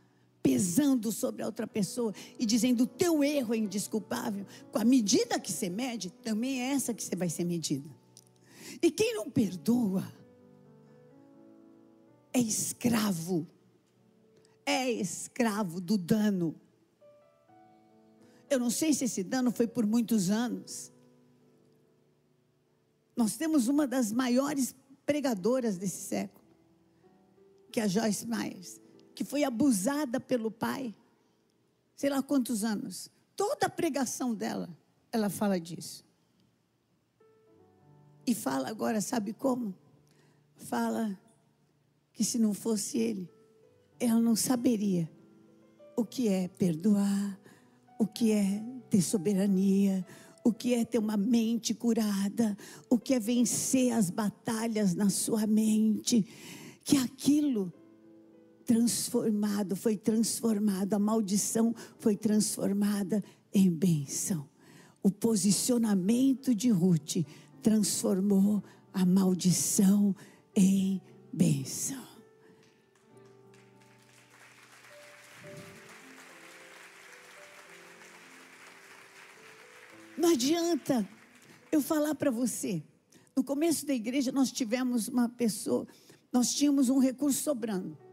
pesando 0.42 1.10
sobre 1.12 1.42
a 1.42 1.46
outra 1.46 1.66
pessoa 1.66 2.14
e 2.38 2.46
dizendo: 2.46 2.84
o 2.84 2.86
teu 2.86 3.22
erro 3.22 3.54
é 3.54 3.58
indesculpável. 3.58 4.46
Com 4.70 4.78
a 4.78 4.84
medida 4.84 5.38
que 5.38 5.52
você 5.52 5.68
mede, 5.68 6.10
também 6.10 6.60
é 6.60 6.72
essa 6.72 6.94
que 6.94 7.02
você 7.02 7.16
vai 7.16 7.28
ser 7.28 7.44
medida. 7.44 7.88
E 8.82 8.90
quem 8.90 9.14
não 9.14 9.30
perdoa 9.30 10.06
é 12.32 12.40
escravo 12.40 13.46
é 14.68 14.90
escravo 14.90 15.80
do 15.80 15.96
dano. 15.96 16.54
Eu 18.50 18.58
não 18.58 18.68
sei 18.68 18.92
se 18.92 19.06
esse 19.06 19.22
dano 19.24 19.50
foi 19.50 19.66
por 19.66 19.86
muitos 19.86 20.28
anos. 20.28 20.92
Nós 23.16 23.38
temos 23.38 23.66
uma 23.66 23.86
das 23.86 24.12
maiores 24.12 24.76
pregadoras 25.06 25.78
desse 25.78 26.02
século, 26.02 26.44
que 27.72 27.80
é 27.80 27.84
a 27.84 27.88
Joyce 27.88 28.26
Myers, 28.26 28.78
que 29.18 29.24
foi 29.24 29.42
abusada 29.42 30.20
pelo 30.20 30.48
pai, 30.48 30.94
sei 31.96 32.08
lá 32.08 32.22
quantos 32.22 32.62
anos. 32.62 33.10
Toda 33.34 33.66
a 33.66 33.68
pregação 33.68 34.32
dela, 34.32 34.70
ela 35.10 35.28
fala 35.28 35.58
disso. 35.58 36.04
E 38.24 38.32
fala 38.32 38.68
agora, 38.68 39.00
sabe 39.00 39.32
como? 39.32 39.74
Fala 40.54 41.18
que 42.12 42.22
se 42.22 42.38
não 42.38 42.54
fosse 42.54 42.96
ele, 42.96 43.28
ela 43.98 44.20
não 44.20 44.36
saberia 44.36 45.10
o 45.96 46.04
que 46.04 46.28
é 46.28 46.46
perdoar, 46.46 47.40
o 47.98 48.06
que 48.06 48.30
é 48.30 48.62
ter 48.88 49.02
soberania, 49.02 50.06
o 50.44 50.52
que 50.52 50.74
é 50.74 50.84
ter 50.84 50.98
uma 50.98 51.16
mente 51.16 51.74
curada, 51.74 52.56
o 52.88 52.96
que 52.96 53.14
é 53.14 53.18
vencer 53.18 53.90
as 53.90 54.10
batalhas 54.10 54.94
na 54.94 55.10
sua 55.10 55.44
mente, 55.44 56.24
que 56.84 56.96
aquilo 56.96 57.72
transformado, 58.68 59.74
foi 59.74 59.96
transformado, 59.96 60.92
a 60.92 60.98
maldição 60.98 61.74
foi 61.98 62.14
transformada 62.14 63.24
em 63.50 63.70
bênção. 63.70 64.46
O 65.02 65.10
posicionamento 65.10 66.54
de 66.54 66.68
Ruth 66.68 67.24
transformou 67.62 68.62
a 68.92 69.06
maldição 69.06 70.14
em 70.54 71.00
bênção. 71.32 72.06
Não 80.14 80.28
adianta 80.28 81.08
eu 81.72 81.80
falar 81.80 82.14
para 82.14 82.30
você. 82.30 82.82
No 83.34 83.42
começo 83.42 83.86
da 83.86 83.94
igreja 83.94 84.30
nós 84.30 84.52
tivemos 84.52 85.08
uma 85.08 85.30
pessoa, 85.30 85.88
nós 86.30 86.52
tínhamos 86.52 86.90
um 86.90 86.98
recurso 86.98 87.42
sobrando. 87.42 88.07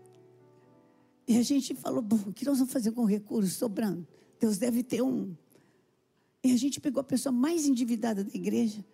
E 1.28 1.38
a 1.38 1.44
gente 1.44 1.74
falou, 1.74 2.02
bom, 2.02 2.20
o 2.28 2.34
que 2.34 2.46
nós 2.46 2.58
vamos 2.60 2.72
fazer 2.72 2.92
com 2.92 3.02
o 3.02 3.06
recurso 3.06 3.50
sobrando? 3.50 4.08
Deus 4.40 4.58
deve 4.58 4.84
ter 4.84 5.02
um. 5.02 5.36
E 6.44 6.52
a 6.52 6.58
gente 6.58 6.80
pegou 6.80 7.02
a 7.02 7.04
pessoa 7.04 7.34
mais 7.34 7.66
endividada 7.66 8.24
da 8.24 8.34
igreja, 8.34 8.86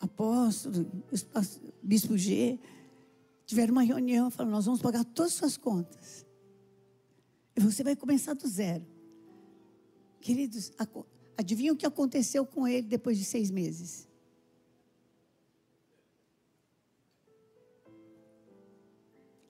apóstolo, 0.00 0.86
bispo 1.82 2.16
G, 2.16 2.58
tiveram 3.44 3.72
uma 3.72 3.82
reunião, 3.82 4.30
falaram, 4.30 4.52
nós 4.54 4.64
vamos 4.64 4.80
pagar 4.80 5.04
todas 5.04 5.32
as 5.32 5.38
suas 5.38 5.56
contas. 5.56 6.24
E 7.56 7.60
você 7.60 7.82
vai 7.82 7.96
começar 7.96 8.34
do 8.34 8.46
zero. 8.46 8.86
Queridos, 10.20 10.72
Adivinha 11.36 11.72
o 11.72 11.76
que 11.76 11.86
aconteceu 11.86 12.46
com 12.46 12.66
ele 12.66 12.86
depois 12.86 13.18
de 13.18 13.24
seis 13.24 13.50
meses? 13.50 14.08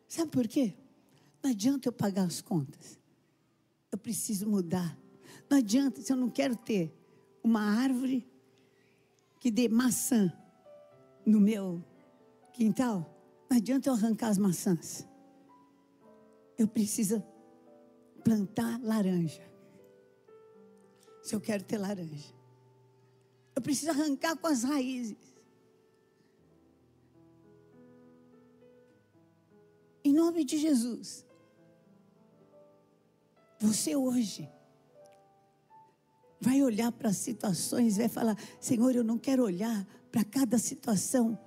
Sabe 0.08 0.30
por 0.30 0.48
quê? 0.48 0.74
Não 1.44 1.50
adianta 1.50 1.88
eu 1.88 1.92
pagar 1.92 2.24
as 2.24 2.40
contas. 2.40 2.98
Eu 3.92 3.98
preciso 3.98 4.48
mudar. 4.48 4.98
Não 5.50 5.58
adianta, 5.58 6.00
se 6.00 6.10
eu 6.10 6.16
não 6.16 6.30
quero 6.30 6.56
ter 6.56 6.90
uma 7.42 7.60
árvore 7.60 8.26
que 9.38 9.50
dê 9.50 9.68
maçã 9.68 10.32
no 11.26 11.38
meu 11.38 11.84
quintal, 12.54 13.14
não 13.50 13.58
adianta 13.58 13.90
eu 13.90 13.92
arrancar 13.92 14.28
as 14.28 14.38
maçãs. 14.38 15.06
Eu 16.56 16.66
preciso 16.66 17.22
plantar 18.24 18.80
laranja 18.82 19.42
se 21.22 21.34
eu 21.34 21.42
quero 21.42 21.62
ter 21.62 21.76
laranja. 21.76 22.34
Eu 23.54 23.60
preciso 23.60 23.90
arrancar 23.90 24.34
com 24.38 24.46
as 24.46 24.62
raízes. 24.62 25.34
Em 30.02 30.12
nome 30.14 30.42
de 30.42 30.56
Jesus. 30.56 31.26
Você 33.64 33.96
hoje 33.96 34.46
vai 36.38 36.62
olhar 36.62 36.92
para 36.92 37.14
situações, 37.14 37.96
vai 37.96 38.10
falar: 38.10 38.36
Senhor, 38.60 38.94
eu 38.94 39.02
não 39.02 39.16
quero 39.16 39.42
olhar 39.42 39.86
para 40.12 40.22
cada 40.22 40.58
situação 40.58 41.38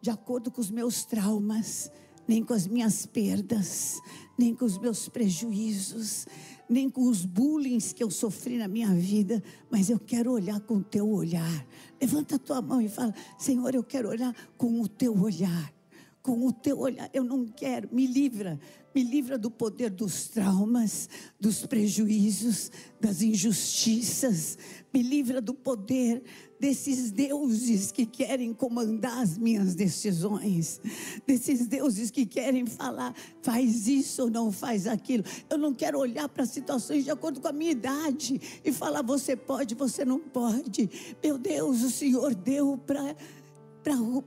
de 0.00 0.10
acordo 0.10 0.50
com 0.50 0.60
os 0.60 0.68
meus 0.68 1.04
traumas, 1.04 1.92
nem 2.26 2.44
com 2.44 2.52
as 2.52 2.66
minhas 2.66 3.06
perdas, 3.06 4.00
nem 4.36 4.52
com 4.52 4.64
os 4.64 4.78
meus 4.78 5.08
prejuízos, 5.08 6.26
nem 6.68 6.90
com 6.90 7.08
os 7.08 7.24
bullying 7.24 7.78
que 7.78 8.02
eu 8.02 8.10
sofri 8.10 8.58
na 8.58 8.66
minha 8.66 8.92
vida, 8.92 9.40
mas 9.70 9.88
eu 9.88 9.98
quero 9.98 10.32
olhar 10.32 10.58
com 10.60 10.78
o 10.78 10.84
teu 10.84 11.08
olhar. 11.08 11.66
Levanta 12.00 12.34
a 12.34 12.38
tua 12.40 12.60
mão 12.60 12.80
e 12.80 12.88
fala: 12.88 13.14
Senhor, 13.38 13.72
eu 13.76 13.84
quero 13.84 14.08
olhar 14.08 14.34
com 14.56 14.80
o 14.80 14.88
teu 14.88 15.16
olhar. 15.16 15.72
Com 16.20 16.44
o 16.44 16.52
teu 16.52 16.80
olhar, 16.80 17.08
eu 17.14 17.22
não 17.22 17.46
quero, 17.46 17.88
me 17.90 18.06
livra, 18.06 18.60
me 18.98 19.04
livra 19.04 19.38
do 19.38 19.48
poder 19.48 19.90
dos 19.90 20.26
traumas, 20.26 21.08
dos 21.38 21.64
prejuízos, 21.64 22.68
das 23.00 23.22
injustiças, 23.22 24.58
me 24.92 25.02
livra 25.04 25.40
do 25.40 25.54
poder 25.54 26.20
desses 26.58 27.12
deuses 27.12 27.92
que 27.92 28.04
querem 28.04 28.52
comandar 28.52 29.22
as 29.22 29.38
minhas 29.38 29.76
decisões, 29.76 30.80
desses 31.24 31.68
deuses 31.68 32.10
que 32.10 32.26
querem 32.26 32.66
falar, 32.66 33.14
faz 33.40 33.86
isso 33.86 34.22
ou 34.22 34.30
não 34.30 34.50
faz 34.50 34.88
aquilo. 34.88 35.22
Eu 35.48 35.58
não 35.58 35.72
quero 35.72 36.00
olhar 36.00 36.28
para 36.28 36.44
situações 36.44 37.04
de 37.04 37.10
acordo 37.12 37.40
com 37.40 37.46
a 37.46 37.52
minha 37.52 37.70
idade 37.70 38.40
e 38.64 38.72
falar, 38.72 39.02
você 39.02 39.36
pode, 39.36 39.76
você 39.76 40.04
não 40.04 40.18
pode. 40.18 40.90
Meu 41.22 41.38
Deus, 41.38 41.84
o 41.84 41.90
Senhor 41.90 42.34
deu 42.34 42.76
para 42.76 43.14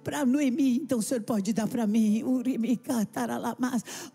para 0.04 0.26
Noemi, 0.26 0.78
então 0.78 1.00
o 1.00 1.02
senhor 1.02 1.22
pode 1.22 1.54
dar 1.54 1.68
para 1.68 1.86
mim, 1.86 2.24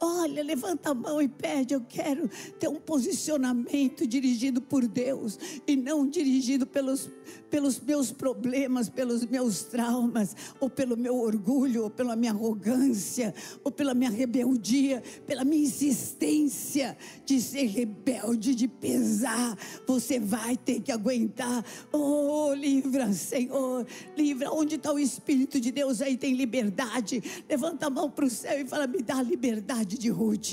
olha, 0.01 0.43
levanta 0.43 0.91
a 0.91 0.95
mão 0.95 1.21
e 1.21 1.29
pede, 1.29 1.75
eu 1.75 1.81
quero 1.81 2.29
ter 2.59 2.69
um 2.69 2.81
posicionamento 2.81 4.07
dirigido 4.07 4.61
por 4.61 4.87
Deus 4.87 5.39
e 5.67 5.77
não 5.77 6.09
dirigido 6.09 6.67
pelos, 6.67 7.09
pelos 7.51 7.81
meus 7.81 8.13
problemas, 8.13 8.89
pelos 8.89 9.25
meus 9.25 9.63
traumas, 9.63 10.35
ou 10.61 10.69
pelo 10.69 10.97
meu 10.97 11.17
orgulho, 11.17 11.85
ou 11.85 11.91
pela 11.91 12.17
minha 12.17 12.33
arrogância, 12.33 13.35
ou 13.65 13.71
pela 13.71 13.95
minha 13.95 14.11
rebeldia, 14.11 15.03
pela 15.27 15.45
minha 15.45 15.65
insistência 15.65 16.97
de 17.25 17.41
ser 17.41 17.67
rebelde, 17.67 18.55
de 18.55 18.69
pesar, 18.69 19.57
você 19.87 20.19
vai 20.19 20.57
ter 20.57 20.81
que 20.81 20.93
aguentar, 20.93 21.65
oh, 21.93 22.53
livra 22.55 23.13
Senhor, 23.13 23.87
livra, 24.17 24.51
onde 24.51 24.77
está 24.77 24.93
o 24.93 24.99
Espírito 24.99 25.61
de 25.61 25.71
Deus 25.71 26.01
aí 26.01 26.17
tem 26.17 26.35
liberdade. 26.35 27.23
Levanta 27.49 27.87
a 27.87 27.91
mão 27.91 28.11
para 28.11 28.25
o 28.25 28.31
céu 28.31 28.61
e 28.61 28.67
fala: 28.67 28.87
Me 28.87 29.03
dá 29.03 29.19
a 29.19 29.23
liberdade 29.23 29.99
de 29.99 30.09
Ruth. 30.09 30.53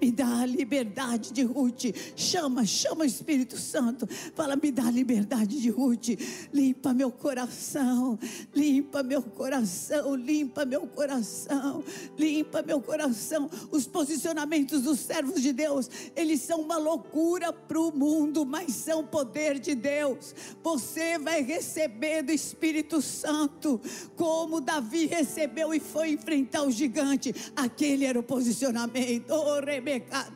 Me 0.00 0.10
dá 0.10 0.40
a 0.40 0.46
liberdade 0.46 1.32
de 1.32 1.42
Ruth. 1.42 1.84
Chama, 2.16 2.64
chama 2.64 3.02
o 3.02 3.06
Espírito 3.06 3.56
Santo. 3.58 4.06
Fala: 4.34 4.56
Me 4.56 4.70
dá 4.70 4.86
a 4.86 4.90
liberdade 4.90 5.60
de 5.60 5.70
Ruth. 5.70 6.19
Limpa 6.52 6.92
meu 6.92 7.10
coração. 7.10 8.18
Limpa 8.54 9.02
meu 9.02 9.22
coração. 9.22 10.14
Limpa 10.14 10.64
meu 10.64 10.86
coração. 10.86 11.84
Limpa 12.18 12.62
meu 12.62 12.80
coração. 12.80 13.50
Os 13.70 13.86
posicionamentos 13.86 14.82
dos 14.82 15.00
servos 15.00 15.42
de 15.42 15.52
Deus, 15.52 15.90
eles 16.16 16.40
são 16.40 16.60
uma 16.60 16.76
loucura 16.76 17.52
para 17.52 17.80
o 17.80 17.92
mundo, 17.92 18.44
mas 18.44 18.72
são 18.72 19.04
poder 19.04 19.58
de 19.58 19.74
Deus. 19.74 20.34
Você 20.62 21.18
vai 21.18 21.42
receber 21.42 22.22
do 22.22 22.32
Espírito 22.32 23.00
Santo 23.00 23.80
como 24.16 24.60
Davi 24.60 25.06
recebeu 25.06 25.72
e 25.74 25.80
foi 25.80 26.10
enfrentar 26.10 26.62
o 26.62 26.70
gigante. 26.70 27.34
Aquele 27.54 28.04
era 28.04 28.18
o 28.18 28.22
posicionamento. 28.22 29.30
Oh, 29.30 29.60
Rebeca, 29.60 30.26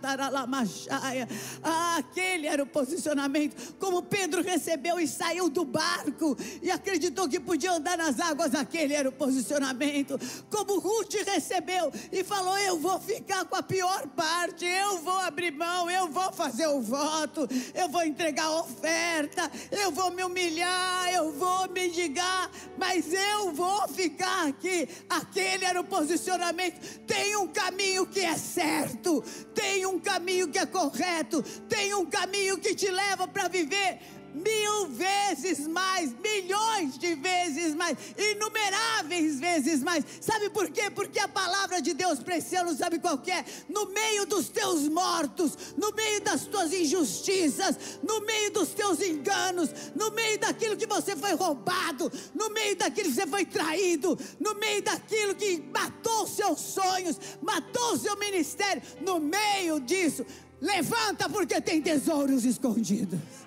ah, 1.62 1.96
aquele 1.96 2.46
era 2.46 2.62
o 2.62 2.66
posicionamento. 2.66 3.74
Como 3.78 4.02
Pedro 4.02 4.42
recebeu 4.42 4.98
e 5.00 5.06
saiu 5.06 5.48
do 5.48 5.64
barco 5.74 6.36
e 6.62 6.70
acreditou 6.70 7.28
que 7.28 7.40
podia 7.40 7.72
andar 7.72 7.98
nas 7.98 8.20
águas, 8.20 8.54
aquele 8.54 8.94
era 8.94 9.08
o 9.08 9.12
posicionamento. 9.12 10.16
Como 10.48 10.78
Ruth 10.78 11.14
recebeu 11.26 11.92
e 12.12 12.22
falou: 12.22 12.56
Eu 12.58 12.78
vou 12.78 13.00
ficar 13.00 13.44
com 13.44 13.56
a 13.56 13.62
pior 13.62 14.06
parte, 14.08 14.64
eu 14.64 14.98
vou 14.98 15.18
abrir 15.18 15.50
mão, 15.50 15.90
eu 15.90 16.08
vou 16.08 16.32
fazer 16.32 16.68
o 16.68 16.80
voto, 16.80 17.48
eu 17.74 17.88
vou 17.88 18.04
entregar 18.04 18.44
a 18.44 18.60
oferta, 18.60 19.50
eu 19.72 19.90
vou 19.90 20.12
me 20.12 20.22
humilhar, 20.22 21.12
eu 21.12 21.32
vou 21.32 21.68
mendigar, 21.70 22.48
mas 22.78 23.12
eu 23.12 23.52
vou 23.52 23.88
ficar 23.88 24.46
aqui. 24.46 24.88
Aquele 25.08 25.64
era 25.64 25.80
o 25.80 25.84
posicionamento. 25.84 27.00
Tem 27.00 27.34
um 27.36 27.48
caminho 27.48 28.06
que 28.06 28.20
é 28.20 28.36
certo, 28.36 29.22
tem 29.52 29.84
um 29.86 29.98
caminho 29.98 30.46
que 30.46 30.58
é 30.58 30.66
correto, 30.66 31.42
tem 31.68 31.94
um 31.94 32.06
caminho 32.06 32.58
que 32.58 32.76
te 32.76 32.90
leva 32.90 33.26
para 33.26 33.48
viver 33.48 33.98
mil 34.34 34.88
vezes 34.88 35.66
mais, 35.68 36.12
milhões 36.20 36.98
de 36.98 37.14
vezes 37.14 37.74
mais, 37.74 37.96
inumeráveis 38.18 39.38
vezes 39.38 39.82
mais. 39.82 40.04
Sabe 40.20 40.50
por 40.50 40.68
quê? 40.70 40.90
Porque 40.90 41.20
a 41.20 41.28
palavra 41.28 41.80
de 41.80 41.94
Deus 41.94 42.18
para 42.18 42.40
sabe 42.40 42.98
qual 42.98 43.20
é? 43.28 43.44
No 43.68 43.86
meio 43.86 44.26
dos 44.26 44.48
teus 44.48 44.88
mortos, 44.88 45.56
no 45.76 45.92
meio 45.92 46.20
das 46.22 46.44
tuas 46.44 46.72
injustiças, 46.72 47.98
no 48.02 48.20
meio 48.22 48.50
dos 48.52 48.70
teus 48.70 49.00
enganos, 49.00 49.70
no 49.94 50.10
meio 50.10 50.38
daquilo 50.38 50.76
que 50.76 50.86
você 50.86 51.14
foi 51.14 51.34
roubado, 51.34 52.10
no 52.34 52.50
meio 52.50 52.76
daquilo 52.76 53.08
que 53.08 53.14
você 53.14 53.26
foi 53.26 53.44
traído, 53.44 54.18
no 54.40 54.54
meio 54.54 54.82
daquilo 54.82 55.34
que 55.34 55.62
matou 55.72 56.26
seus 56.26 56.60
sonhos, 56.60 57.18
matou 57.40 57.96
seu 57.96 58.16
ministério, 58.18 58.82
no 59.00 59.20
meio 59.20 59.78
disso, 59.78 60.26
levanta 60.60 61.28
porque 61.28 61.60
tem 61.60 61.80
tesouros 61.80 62.44
escondidos 62.44 63.44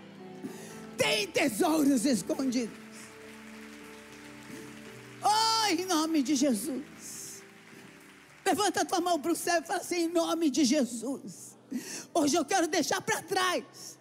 tem 0.98 1.28
tesouros 1.28 2.06
escondidos. 2.06 2.78
Oh, 5.24 5.68
em 5.68 5.86
nome 5.86 6.24
de 6.24 6.36
Jesus. 6.36 7.44
Levanta 8.46 8.82
a 8.82 8.86
tua 8.86 9.02
mão 9.02 9.20
para 9.20 9.32
o 9.32 9.36
céu 9.36 9.62
e 9.62 9.66
fala 9.66 9.80
assim: 9.82 10.06
em 10.06 10.08
nome 10.08 10.50
de 10.50 10.66
Jesus. 10.66 11.58
Hoje 12.14 12.36
eu 12.36 12.46
quero 12.46 12.68
deixar 12.68 13.02
para 13.02 13.22
trás 13.22 13.97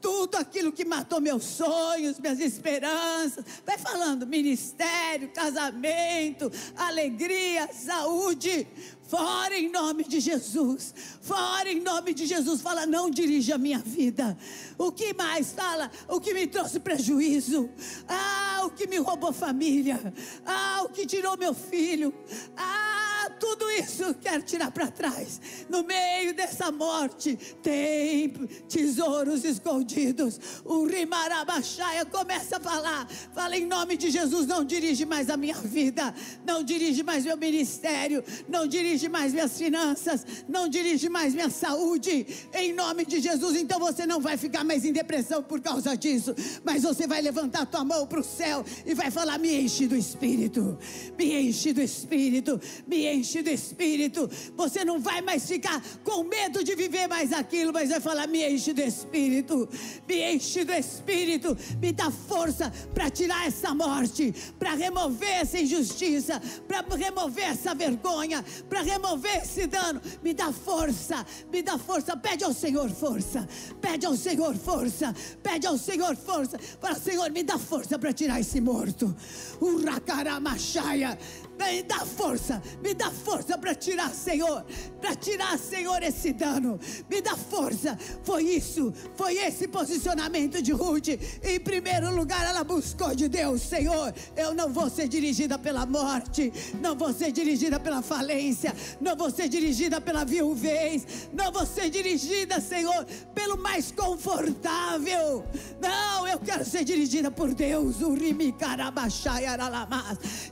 tudo 0.00 0.36
aquilo 0.36 0.72
que 0.72 0.84
matou 0.84 1.20
meus 1.20 1.44
sonhos, 1.44 2.18
minhas 2.18 2.40
esperanças. 2.40 3.44
Vai 3.64 3.78
falando: 3.78 4.26
ministério, 4.26 5.28
casamento, 5.30 6.50
alegria, 6.76 7.68
saúde. 7.72 8.66
Fora 9.06 9.56
em 9.56 9.70
nome 9.70 10.04
de 10.04 10.18
Jesus. 10.18 10.92
Fora 11.20 11.70
em 11.70 11.80
nome 11.80 12.12
de 12.12 12.26
Jesus. 12.26 12.60
Fala, 12.60 12.86
não 12.86 13.08
dirige 13.08 13.52
a 13.52 13.58
minha 13.58 13.78
vida. 13.78 14.36
O 14.76 14.90
que 14.90 15.14
mais? 15.14 15.52
Fala, 15.52 15.90
o 16.08 16.20
que 16.20 16.34
me 16.34 16.46
trouxe 16.46 16.80
prejuízo. 16.80 17.70
Ah, 18.08 18.62
o 18.64 18.70
que 18.70 18.86
me 18.86 18.96
roubou 18.98 19.32
família. 19.32 20.12
Ah, 20.44 20.82
o 20.84 20.88
que 20.88 21.06
tirou 21.06 21.36
meu 21.36 21.54
filho. 21.54 22.12
Ah, 22.56 23.05
tudo 23.30 23.70
isso 23.70 24.14
quero 24.14 24.42
tirar 24.42 24.70
para 24.70 24.88
trás. 24.88 25.40
No 25.68 25.82
meio 25.82 26.34
dessa 26.34 26.70
morte 26.70 27.36
tem 27.62 28.30
tesouros 28.68 29.44
escondidos. 29.44 30.38
O 30.64 30.86
Rimarabaxaia 30.86 32.04
começa 32.04 32.56
a 32.56 32.60
falar. 32.60 33.08
Fala 33.34 33.56
em 33.56 33.66
nome 33.66 33.96
de 33.96 34.10
Jesus, 34.10 34.46
não 34.46 34.64
dirige 34.64 35.04
mais 35.04 35.30
a 35.30 35.36
minha 35.36 35.54
vida. 35.54 36.14
Não 36.44 36.62
dirige 36.62 37.02
mais 37.02 37.24
meu 37.24 37.36
ministério. 37.36 38.22
Não 38.48 38.66
dirige 38.66 39.08
mais 39.08 39.32
minhas 39.32 39.56
finanças, 39.58 40.24
não 40.48 40.68
dirige 40.68 41.08
mais 41.08 41.34
minha 41.34 41.50
saúde, 41.50 42.26
em 42.54 42.72
nome 42.72 43.04
de 43.04 43.20
Jesus. 43.20 43.56
Então 43.56 43.78
você 43.78 44.06
não 44.06 44.20
vai 44.20 44.36
ficar 44.36 44.64
mais 44.64 44.84
em 44.84 44.92
depressão 44.92 45.42
por 45.42 45.60
causa 45.60 45.96
disso, 45.96 46.34
mas 46.64 46.82
você 46.82 47.06
vai 47.06 47.20
levantar 47.20 47.62
a 47.62 47.66
tua 47.66 47.84
mão 47.84 48.06
para 48.06 48.20
o 48.20 48.24
céu 48.24 48.64
e 48.84 48.94
vai 48.94 49.10
falar: 49.10 49.38
Me 49.38 49.62
enche 49.62 49.86
do 49.86 49.96
Espírito, 49.96 50.78
me 51.18 51.48
enche 51.48 51.72
do 51.72 51.80
Espírito, 51.80 52.60
me 52.86 53.06
enche 53.06 53.15
do 53.42 53.50
Espírito. 53.50 54.28
Você 54.56 54.84
não 54.84 54.98
vai 54.98 55.20
mais 55.20 55.46
ficar 55.46 55.82
com 56.04 56.22
medo 56.24 56.62
de 56.62 56.74
viver 56.74 57.06
mais 57.06 57.32
aquilo, 57.32 57.72
mas 57.72 57.90
vai 57.90 58.00
falar: 58.00 58.26
Me 58.26 58.46
enche 58.48 58.72
do 58.72 58.82
Espírito, 58.82 59.68
me 60.08 60.34
enche 60.34 60.64
do 60.64 60.72
Espírito, 60.72 61.56
me 61.80 61.92
dá 61.92 62.10
força 62.10 62.72
para 62.94 63.08
tirar 63.10 63.46
essa 63.46 63.74
morte, 63.74 64.34
para 64.58 64.74
remover 64.74 65.40
essa 65.40 65.58
injustiça, 65.58 66.40
para 66.68 66.82
remover 66.96 67.44
essa 67.44 67.74
vergonha, 67.74 68.44
para 68.68 68.82
remover 68.82 69.42
esse 69.42 69.66
dano. 69.66 70.00
Me 70.22 70.34
dá 70.34 70.52
força, 70.52 71.24
me 71.52 71.62
dá 71.62 71.78
força. 71.78 72.16
Pede 72.16 72.44
ao 72.44 72.52
Senhor 72.52 72.90
força, 72.90 73.48
pede 73.80 74.06
ao 74.06 74.16
Senhor 74.16 74.54
força, 74.56 75.14
pede 75.42 75.66
ao 75.66 75.78
Senhor 75.78 76.16
força. 76.16 76.58
Para 76.80 76.94
Senhor, 76.94 77.30
me 77.30 77.42
dá 77.42 77.58
força 77.58 77.98
para 77.98 78.12
tirar 78.12 78.40
esse 78.40 78.60
morto. 78.60 79.14
Uracaramachaya. 79.60 81.18
Me 81.58 81.82
dá 81.82 82.04
força, 82.04 82.62
me 82.82 82.92
dá 82.92 83.10
força 83.10 83.56
para 83.56 83.74
tirar, 83.74 84.10
Senhor, 84.10 84.64
para 85.00 85.16
tirar, 85.16 85.58
Senhor, 85.58 86.02
esse 86.02 86.32
dano. 86.32 86.78
Me 87.08 87.22
dá 87.22 87.34
força. 87.34 87.98
Foi 88.22 88.42
isso, 88.42 88.92
foi 89.14 89.36
esse 89.38 89.66
posicionamento 89.66 90.60
de 90.60 90.72
Ruth. 90.72 91.08
Em 91.42 91.58
primeiro 91.58 92.14
lugar, 92.14 92.46
ela 92.46 92.62
buscou 92.62 93.14
de 93.14 93.28
Deus, 93.28 93.62
Senhor. 93.62 94.12
Eu 94.36 94.52
não 94.54 94.70
vou 94.70 94.90
ser 94.90 95.08
dirigida 95.08 95.58
pela 95.58 95.86
morte, 95.86 96.52
não 96.80 96.94
vou 96.94 97.12
ser 97.12 97.32
dirigida 97.32 97.80
pela 97.80 98.02
falência, 98.02 98.74
não 99.00 99.16
vou 99.16 99.30
ser 99.30 99.48
dirigida 99.48 100.00
pela 100.00 100.24
viuvez, 100.24 101.28
não 101.32 101.50
vou 101.50 101.64
ser 101.64 101.88
dirigida, 101.88 102.60
Senhor, 102.60 103.06
pelo 103.34 103.56
mais 103.56 103.90
confortável. 103.90 105.44
Não, 105.80 106.26
eu 106.28 106.38
quero 106.38 106.64
ser 106.64 106.84
dirigida 106.84 107.30
por 107.30 107.54
Deus. 107.54 107.96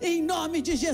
Em 0.01 0.23
nome 0.23 0.63
de 0.63 0.77
Jesus, 0.77 0.94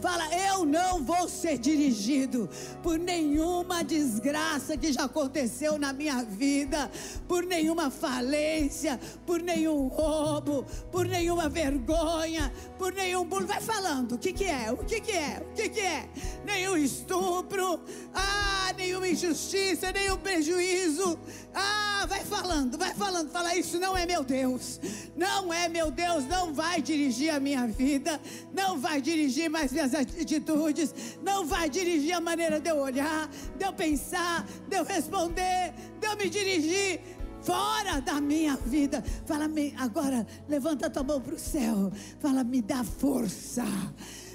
fala: 0.00 0.24
eu 0.34 0.64
não 0.64 1.02
vou 1.02 1.28
ser 1.28 1.58
dirigido 1.58 2.48
por 2.82 2.98
nenhuma 2.98 3.82
desgraça 3.82 4.76
que 4.76 4.92
já 4.92 5.04
aconteceu 5.04 5.78
na 5.78 5.92
minha 5.92 6.22
vida, 6.22 6.90
por 7.28 7.44
nenhuma 7.44 7.90
falência, 7.90 8.98
por 9.26 9.40
nenhum 9.40 9.88
roubo, 9.88 10.64
por 10.90 11.06
nenhuma 11.06 11.48
vergonha, 11.48 12.52
por 12.78 12.92
nenhum 12.92 13.24
burro. 13.24 13.46
Vai 13.46 13.60
falando, 13.60 14.12
o 14.12 14.18
que 14.18 14.32
que 14.32 14.44
é? 14.44 14.72
O 14.72 14.78
que 14.78 15.00
que 15.00 15.12
é? 15.12 15.46
O 15.50 15.54
que 15.54 15.68
que 15.68 15.80
é? 15.80 16.08
Nenhum 16.44 16.76
estupro, 16.76 17.80
ah, 18.14 18.72
nenhuma 18.76 19.08
injustiça, 19.08 19.92
nenhum 19.92 20.16
prejuízo. 20.16 21.18
Ah, 21.54 22.06
vai 22.08 22.24
falando, 22.24 22.76
vai 22.76 22.94
falando, 22.94 23.30
fala 23.30 23.54
isso 23.54 23.78
não 23.78 23.96
é 23.96 24.06
meu 24.06 24.24
Deus. 24.24 24.80
Não 25.16 25.52
é 25.52 25.68
meu 25.68 25.90
Deus, 25.90 26.26
não 26.26 26.52
vai 26.52 26.82
dirigir 26.82 27.32
a 27.32 27.38
minha 27.38 27.66
vida, 27.66 28.20
não 28.52 28.78
vai 28.78 29.00
dirigir 29.00 29.13
mais 29.50 29.72
minhas 29.72 29.94
atitudes, 29.94 30.94
não 31.22 31.46
vai 31.46 31.68
dirigir 31.70 32.14
a 32.14 32.20
maneira 32.20 32.60
de 32.60 32.70
eu 32.70 32.76
olhar, 32.76 33.28
de 33.56 33.64
eu 33.64 33.72
pensar, 33.72 34.46
de 34.68 34.76
eu 34.76 34.84
responder, 34.84 35.72
de 36.00 36.06
eu 36.06 36.16
me 36.16 36.28
dirigir 36.28 37.00
fora 37.42 38.00
da 38.00 38.20
minha 38.20 38.56
vida. 38.56 39.02
Fala, 39.26 39.46
agora 39.78 40.26
levanta 40.48 40.90
tua 40.90 41.02
mão 41.02 41.20
para 41.20 41.34
o 41.34 41.38
céu. 41.38 41.92
Fala, 42.18 42.42
me 42.42 42.62
dá 42.62 42.82
força. 42.82 43.64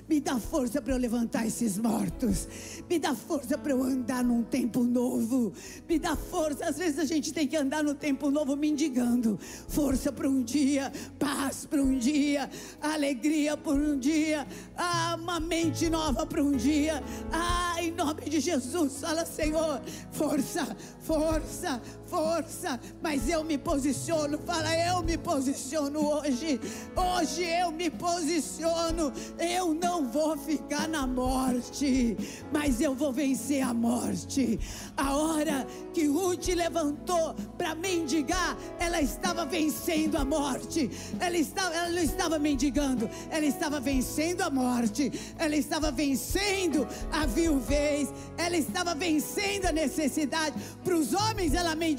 Me 0.10 0.20
dá 0.20 0.40
força 0.40 0.82
para 0.82 0.94
eu 0.94 0.98
levantar 0.98 1.46
esses 1.46 1.78
mortos. 1.78 2.48
Me 2.90 2.98
dá 2.98 3.14
força 3.14 3.56
para 3.60 3.74
eu 3.74 3.84
andar 3.84 4.24
num 4.24 4.42
tempo 4.42 4.84
novo. 4.84 5.54
Me 5.88 6.00
dá 6.00 6.16
força. 6.16 6.66
Às 6.66 6.80
vezes 6.80 6.98
a 6.98 7.06
gente 7.06 7.32
tem 7.32 7.48
que 7.48 7.56
andar 7.56 7.84
no 7.84 7.94
tempo 7.94 8.32
novo 8.32 8.56
mendigando. 8.56 9.38
Força 9.68 10.12
para 10.12 10.28
um 10.28 10.42
dia, 10.42 10.92
paz 11.20 11.68
para 11.68 11.80
um 11.84 11.96
dia, 11.96 12.50
alegria 12.82 13.56
por 13.56 13.76
um 13.76 14.00
dia, 14.00 14.48
ah, 14.76 15.16
uma 15.22 15.40
mente 15.40 15.88
nova 15.92 16.26
para 16.26 16.42
um 16.42 16.54
dia. 16.54 17.04
Ah, 17.32 17.76
em 17.78 17.92
nome 17.92 18.28
de 18.30 18.40
Jesus, 18.40 19.02
fala, 19.02 19.28
Senhor, 19.28 19.80
força, 20.12 20.76
força, 21.02 21.80
força, 22.10 22.80
mas 23.02 23.30
eu 23.30 23.44
me 23.44 23.58
posiciono, 23.58 24.40
fala, 24.40 24.76
eu 24.76 25.02
me 25.04 25.18
posiciono 25.18 26.00
hoje, 26.00 26.60
hoje 26.96 27.44
eu 27.44 27.72
me 27.72 27.90
posiciono, 27.90 29.14
eu 29.38 29.74
não 29.74 30.10
vou 30.10 30.36
ficar 30.38 30.88
na 30.88 31.06
morte, 31.06 32.18
mas 32.52 32.82
eu 32.82 32.96
vou 32.96 33.14
vencer 33.14 33.62
a 33.62 33.74
morte. 33.74 34.60
A 34.98 35.16
hora 35.16 35.68
que 35.94 36.08
Ruth 36.08 36.48
levantou 36.48 37.36
para 37.58 37.76
mendigar, 37.76 38.58
ela 38.80 39.02
estava 39.02 39.46
vencendo 39.46 40.18
a 40.18 40.26
morte, 40.26 40.90
ela, 41.20 41.38
estava, 41.38 41.76
ela 41.76 41.90
não 41.90 42.02
estava 42.02 42.40
mendigando, 42.40 43.10
ela 43.30 43.46
estava 43.46 43.80
vencendo 43.80 44.42
a 44.42 44.50
morte, 44.50 45.12
ela 45.38 45.56
estava 45.56 45.92
vencendo 45.92 46.88
a 47.12 47.26
viuvez, 47.26 48.10
ela 48.38 48.58
estava 48.58 48.96
vencendo 48.96 49.68
a 49.68 49.72
necessidade. 49.72 50.56
Para 50.84 50.96
os 50.96 51.14
homens 51.14 51.54
ela 51.54 51.76
mendigava, 51.76 51.99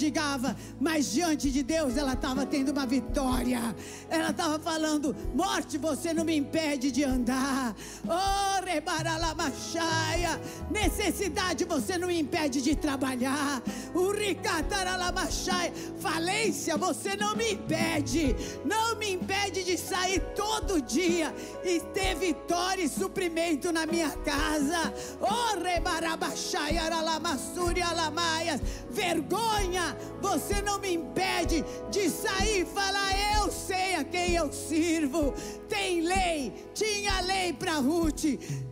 mas 0.81 1.13
diante 1.13 1.51
de 1.51 1.63
Deus 1.63 1.97
ela 1.97 2.15
estava 2.15 2.47
tendo 2.47 2.73
uma 2.73 2.87
vitória. 2.87 3.75
Ela 4.09 4.31
estava 4.31 4.59
falando: 4.59 5.15
morte, 5.35 5.77
você 5.77 6.15
não 6.15 6.25
me 6.25 6.37
impede 6.37 6.91
de 6.91 7.05
andar. 7.05 7.75
Oh, 8.07 8.65
rebaralamachaia, 8.65 10.41
necessidade 10.71 11.65
você 11.65 11.99
não 11.99 12.09
me 12.09 12.19
impede 12.19 12.63
de 12.63 12.75
trabalhar. 12.75 13.63
O 13.95 14.13
ricataralamachaia, 14.13 15.73
falência 15.99 16.77
você 16.77 17.17
não 17.17 17.37
me 17.37 17.53
impede, 17.53 18.35
não 18.65 18.97
me 18.97 19.13
impede 19.13 19.65
de 19.65 19.77
sair 19.77 20.21
todo 20.35 20.81
dia 20.81 21.35
e 21.65 21.81
ter 21.93 22.15
vitória 22.15 22.83
e 22.83 22.89
suprimento 22.89 23.73
na 23.73 23.85
minha 23.87 24.11
casa. 24.11 24.93
Oh, 25.21 25.61
rebarabachai, 25.63 26.79
aralamassuri, 26.79 27.83
alamaias. 27.83 28.61
Vergonha, 28.91 29.90
você 30.21 30.61
não 30.63 30.79
me 30.79 30.95
impede 30.95 31.65
de 31.91 32.09
sair 32.09 32.63
e 32.63 32.67
falar: 32.67 33.11
Eu 33.37 33.51
sei 33.51 33.95
a 33.97 34.05
quem 34.05 34.35
eu 34.35 34.53
sirvo. 34.53 35.33
Tem 35.69 36.01
lei, 36.01 36.53
tinha 36.75 37.21
lei 37.21 37.53
para 37.53 37.75
Ruth. 37.75 38.25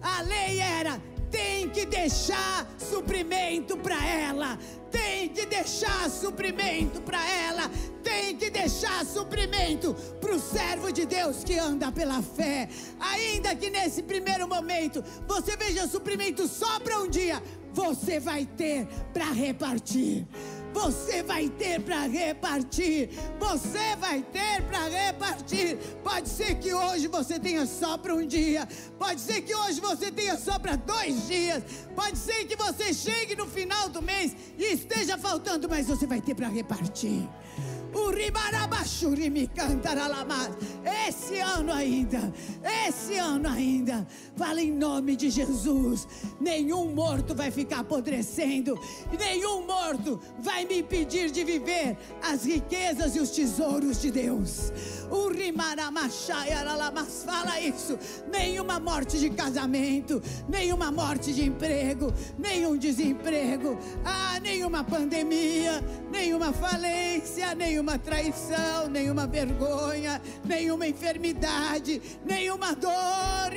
A 0.03 0.23
lei 0.23 0.59
era: 0.59 1.01
tem 1.31 1.69
que 1.69 1.85
deixar 1.85 2.67
suprimento 2.79 3.77
para 3.77 4.05
ela. 4.07 4.59
Tem 4.91 5.29
que 5.29 5.45
deixar 5.45 6.09
suprimento 6.11 7.03
para 7.03 7.23
ela. 7.31 7.71
Tem 8.03 8.37
que 8.37 8.51
deixar 8.51 9.05
suprimento 9.05 9.95
para 10.21 10.35
o 10.35 10.41
servo 10.41 10.91
de 10.91 11.05
Deus 11.05 11.45
que 11.45 11.59
anda 11.59 11.93
pela 11.93 12.23
fé. 12.23 12.69
Ainda 12.99 13.55
que 13.55 13.69
nesse 13.69 14.03
primeiro 14.03 14.49
momento 14.49 15.05
você 15.27 15.57
veja 15.57 15.87
suprimento 15.87 16.49
só 16.49 16.81
para 16.81 17.01
um 17.01 17.09
dia, 17.09 17.43
você 17.73 18.19
vai 18.19 18.47
ter 18.47 18.87
para 19.13 19.27
repartir. 19.27 20.27
Você 20.73 21.23
vai 21.23 21.49
ter 21.49 21.81
para 21.81 22.03
repartir. 22.03 23.11
Você 23.39 23.97
vai 23.97 24.23
ter 24.23 24.63
para 24.63 24.89
repartir. 24.89 25.77
Pode 26.03 26.29
ser 26.29 26.57
que 26.57 26.73
hoje 26.73 27.09
você 27.09 27.39
tenha 27.39 27.67
só 27.67 27.97
para 27.97 28.15
um 28.15 28.27
dia. 28.27 28.69
Pode 28.99 29.21
ser 29.21 29.43
que 29.43 29.55
hoje 29.55 29.81
você 29.81 30.11
tenha 30.11 30.37
só 30.37 30.59
para 30.59 30.77
dois 30.77 31.27
dias. 31.27 31.63
Pode 31.95 32.19
ser 32.19 32.45
que 32.47 32.57
você 32.57 32.93
chegue 32.93 33.35
no 33.35 33.47
final 33.47 33.89
do 33.89 34.03
mês 34.03 34.35
e 34.57 34.65
esteja 34.75 35.17
faltando, 35.19 35.69
mas 35.69 35.87
você 35.87 36.07
vai 36.07 36.21
ter 36.21 36.35
para 36.35 36.49
repartir. 36.49 37.29
Esse 41.09 41.41
ano 41.41 41.73
ainda, 41.73 42.33
esse 42.87 43.17
ano 43.17 43.49
ainda, 43.49 44.07
fala 44.37 44.61
em 44.61 44.73
nome 44.73 45.17
de 45.17 45.31
Jesus. 45.31 46.07
Nenhum 46.41 46.95
morto 46.95 47.35
vai 47.35 47.51
ficar 47.51 47.81
apodrecendo, 47.81 48.79
nenhum 49.19 49.67
morto 49.67 50.21
vai 50.39 50.65
me 50.65 50.81
impedir 50.81 51.31
de 51.31 51.45
viver 51.45 51.97
as 52.23 52.45
riquezas 52.45 53.17
e 53.17 53.21
os 53.21 53.31
tesouros 53.31 54.01
de 54.01 54.11
Deus. 54.11 54.73
O 55.11 55.29
Rimaramachaiaralamas 55.29 57.25
fala 57.25 57.59
isso. 57.61 57.99
Nenhuma 58.31 58.79
morte 58.79 59.19
de 59.19 59.31
casamento, 59.31 60.23
nenhuma 60.49 60.93
morte 60.93 61.33
de 61.33 61.45
emprego, 61.45 62.13
nenhum 62.39 62.77
desemprego, 62.77 63.79
ah, 64.05 64.39
nenhuma 64.41 64.85
pandemia, 64.85 65.83
nenhuma 66.11 66.53
falência, 66.53 67.55
nenhuma 67.79 67.97
traição, 67.97 68.89
nenhuma 68.91 69.25
vergonha, 69.25 70.21
nenhuma 70.45 70.89
enfermidade, 70.89 72.03
nenhuma 72.25 72.75
dor. 72.75 72.93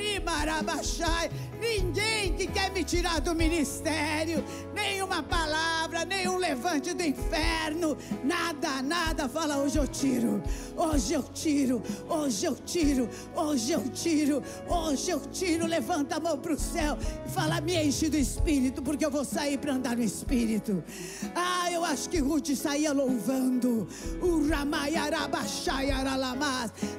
Imarabachai, 0.00 1.28
ninguém 1.60 2.32
que 2.34 2.46
quer 2.46 2.70
me 2.70 2.84
tirar 2.84 3.20
do 3.20 3.34
ministério, 3.34 4.44
nenhuma 4.72 5.24
palavra, 5.24 6.04
nenhum 6.04 6.36
levante 6.36 6.94
do 6.94 7.02
inferno, 7.02 7.98
nada, 8.22 8.80
nada. 8.80 9.28
Fala 9.28 9.58
hoje 9.58 9.78
eu 9.78 9.88
tiro, 9.88 10.40
hoje 10.76 11.14
eu 11.14 11.22
tiro 11.24 11.82
hoje 12.08 12.44
eu 12.44 12.54
tiro, 12.54 13.08
hoje 13.34 13.72
eu 13.72 13.88
tiro, 13.88 14.42
hoje 14.68 15.10
eu 15.10 15.20
tiro. 15.20 15.66
Levanta 15.66 16.16
a 16.16 16.20
mão 16.20 16.38
para 16.38 16.52
o 16.52 16.58
céu 16.58 16.96
e 17.26 17.30
fala: 17.30 17.60
Me 17.60 17.76
enche 17.76 18.08
do 18.08 18.16
espírito, 18.16 18.82
porque 18.82 19.04
eu 19.04 19.10
vou 19.10 19.24
sair 19.24 19.58
para 19.58 19.74
andar 19.74 19.96
no 19.96 20.02
espírito. 20.02 20.82
Ah, 21.34 21.61
acho 21.92 22.08
que 22.08 22.20
Ruth 22.20 22.54
saía 22.56 22.92
louvando. 22.92 23.86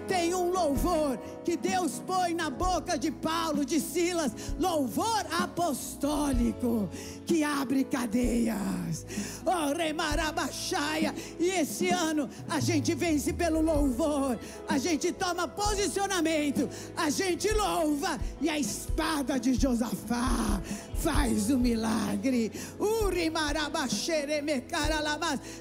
Tem 0.07 0.33
um 0.35 0.51
louvor 0.51 1.17
que 1.43 1.57
Deus 1.57 2.01
põe 2.05 2.33
na 2.33 2.49
boca 2.49 2.97
de 2.97 3.11
Paulo, 3.11 3.65
de 3.65 3.79
Silas, 3.79 4.31
louvor 4.59 5.25
apostólico 5.31 6.89
que 7.25 7.43
abre 7.43 7.83
cadeias. 7.83 9.05
Oh, 9.45 9.73
Remarabachaia. 9.73 11.13
E 11.39 11.49
esse 11.49 11.89
ano 11.89 12.29
a 12.47 12.59
gente 12.59 12.93
vence 12.93 13.33
pelo 13.33 13.61
louvor, 13.61 14.37
a 14.67 14.77
gente 14.77 15.11
toma 15.11 15.47
posicionamento, 15.47 16.69
a 16.95 17.09
gente 17.09 17.51
louva 17.51 18.19
e 18.39 18.49
a 18.49 18.59
espada 18.59 19.39
de 19.39 19.55
Josafá 19.55 20.61
faz 20.95 21.49
o 21.49 21.57
milagre. 21.57 22.51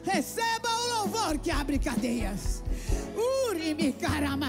Receba 0.04 0.68
o 0.68 0.88
louvor 0.98 1.38
que 1.38 1.50
abre 1.50 1.78
cadeias. 1.78 2.62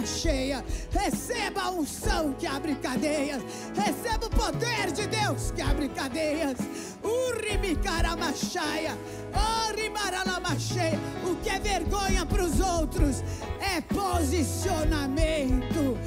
cheia. 0.06 0.64
Receba 0.92 1.64
a 1.64 1.72
unção 1.72 2.34
que 2.34 2.48
abre 2.48 2.76
cadeias. 2.76 3.42
Receba 3.76 4.26
o 4.26 4.30
poder 4.30 4.92
de 4.92 5.08
Deus 5.08 5.52
que 5.52 5.62
abre 5.62 5.90
cadeias. 5.90 6.58
Urimicaramachaya. 7.04 8.98
Orimaralamacheia. 8.98 9.23
O 11.26 11.36
que 11.38 11.50
é 11.50 11.60
vergonha 11.60 12.26
para 12.26 12.44
os 12.44 12.60
outros 12.60 13.24
é 13.60 13.82
posicionamento. 13.82 15.98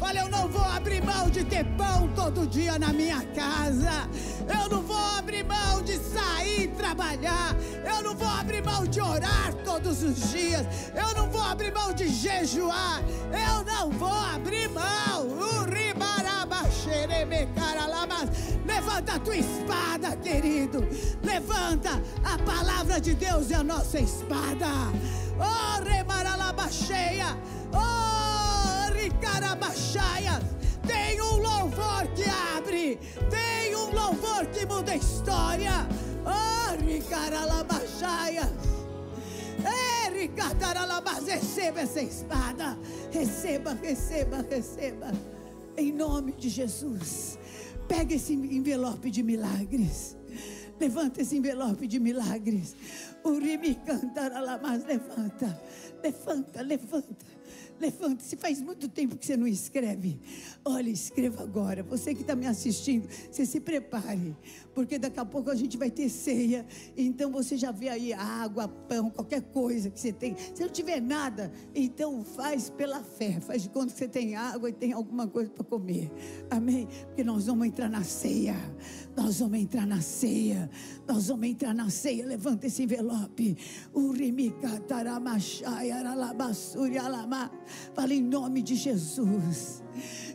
Olha, 0.00 0.20
eu 0.20 0.28
não 0.28 0.48
vou 0.48 0.64
abrir 0.64 1.02
mão 1.02 1.30
de 1.30 1.44
ter 1.44 1.64
pão 1.76 2.08
todo 2.14 2.46
dia 2.46 2.78
na 2.78 2.92
minha 2.92 3.22
casa. 3.34 4.08
Eu 4.46 4.68
não 4.68 4.82
vou 4.82 5.02
abrir 5.16 5.44
mão 5.44 5.80
de 5.80 5.96
sair 5.96 6.68
trabalhar. 6.76 7.56
Eu 7.82 8.02
não 8.02 8.14
vou 8.14 8.28
abrir 8.28 8.62
mão 8.62 8.84
de 8.84 9.00
orar 9.00 9.54
todos 9.64 10.02
os 10.02 10.30
dias. 10.30 10.66
Eu 10.94 11.14
não 11.14 11.30
vou 11.30 11.40
abrir 11.40 11.72
mão 11.72 11.94
de 11.94 12.08
jejuar. 12.08 13.00
Eu 13.30 13.64
não 13.64 13.90
vou 13.90 14.12
abrir 14.12 14.68
mão. 14.68 14.92
Levanta 18.92 19.14
a 19.14 19.18
tua 19.20 19.36
espada, 19.36 20.16
querido. 20.16 20.86
Levanta. 21.22 22.02
A 22.22 22.36
palavra 22.38 23.00
de 23.00 23.14
Deus 23.14 23.50
é 23.50 23.54
a 23.54 23.64
nossa 23.64 23.98
espada. 23.98 24.66
Oh, 25.40 25.82
remaralabacheia. 25.82 27.38
Oh, 27.72 28.92
ricarabachaia. 28.92 30.42
Tem 30.86 31.18
um 31.22 31.38
louvor 31.38 32.06
que 32.14 32.24
abre. 32.54 32.96
Tem 33.30 33.74
um 33.74 33.94
louvor 33.94 34.44
que 34.52 34.66
muda 34.66 34.92
a 34.92 34.96
história. 34.96 35.88
Oh, 36.26 36.84
ricaralabachaia. 36.84 38.52
Receba 41.26 41.80
essa 41.80 42.02
espada. 42.02 42.78
Receba, 43.10 43.72
receba, 43.72 44.44
receba. 44.50 45.12
Em 45.76 45.90
nome 45.90 46.32
de 46.32 46.50
Jesus. 46.50 47.38
Pega 47.88 48.14
esse 48.14 48.32
envelope 48.32 49.10
de 49.10 49.22
milagres. 49.22 50.16
Levanta 50.80 51.20
esse 51.20 51.36
envelope 51.36 51.86
de 51.86 52.00
milagres. 52.00 52.74
Urimi 53.24 53.74
cantará 53.86 54.58
mas 54.60 54.84
levanta. 54.84 55.62
Levanta, 56.02 56.62
levanta. 56.62 57.26
Levante, 57.82 58.22
se 58.22 58.36
faz 58.36 58.62
muito 58.62 58.88
tempo 58.88 59.16
que 59.16 59.26
você 59.26 59.36
não 59.36 59.44
escreve. 59.44 60.20
Olha, 60.64 60.88
escreva 60.88 61.42
agora. 61.42 61.82
Você 61.82 62.14
que 62.14 62.20
está 62.20 62.36
me 62.36 62.46
assistindo, 62.46 63.08
você 63.28 63.44
se 63.44 63.58
prepare, 63.58 64.36
porque 64.72 65.00
daqui 65.00 65.18
a 65.18 65.24
pouco 65.24 65.50
a 65.50 65.54
gente 65.56 65.76
vai 65.76 65.90
ter 65.90 66.08
ceia. 66.08 66.64
Então 66.96 67.32
você 67.32 67.56
já 67.56 67.72
vê 67.72 67.88
aí 67.88 68.12
água, 68.12 68.68
pão, 68.68 69.10
qualquer 69.10 69.42
coisa 69.42 69.90
que 69.90 69.98
você 69.98 70.12
tem. 70.12 70.36
Se 70.54 70.62
não 70.62 70.68
tiver 70.68 71.00
nada, 71.00 71.52
então 71.74 72.24
faz 72.24 72.70
pela 72.70 73.02
fé. 73.02 73.40
Faz 73.40 73.64
de 73.64 73.68
conta 73.68 73.92
que 73.92 73.98
você 73.98 74.06
tem 74.06 74.36
água 74.36 74.70
e 74.70 74.72
tem 74.72 74.92
alguma 74.92 75.26
coisa 75.26 75.50
para 75.50 75.64
comer. 75.64 76.08
Amém? 76.48 76.86
Porque 77.06 77.24
nós 77.24 77.46
vamos 77.46 77.66
entrar 77.66 77.88
na 77.88 78.04
ceia. 78.04 78.54
Nós 79.16 79.40
vamos 79.40 79.58
entrar 79.58 79.86
na 79.86 80.00
ceia. 80.00 80.70
Nós 81.06 81.28
vamos 81.28 81.46
entrar 81.46 81.74
na 81.74 81.90
ceia. 81.90 82.26
Levanta 82.26 82.66
esse 82.66 82.82
envelope. 82.82 83.56
Fala 87.94 88.14
em 88.14 88.22
nome 88.22 88.62
de 88.62 88.74
Jesus. 88.74 89.82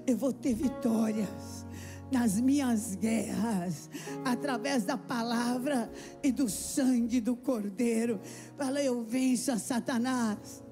Eu 0.05 0.17
vou 0.17 0.31
ter 0.31 0.53
vitórias 0.53 1.65
nas 2.11 2.39
minhas 2.39 2.95
guerras, 2.95 3.89
através 4.23 4.85
da 4.85 4.97
palavra 4.97 5.91
e 6.23 6.31
do 6.31 6.47
sangue 6.47 7.19
do 7.19 7.35
Cordeiro. 7.35 8.21
Fala, 8.57 8.81
eu 8.81 9.03
venço 9.03 9.51
a 9.51 9.57
Satanás 9.57 10.63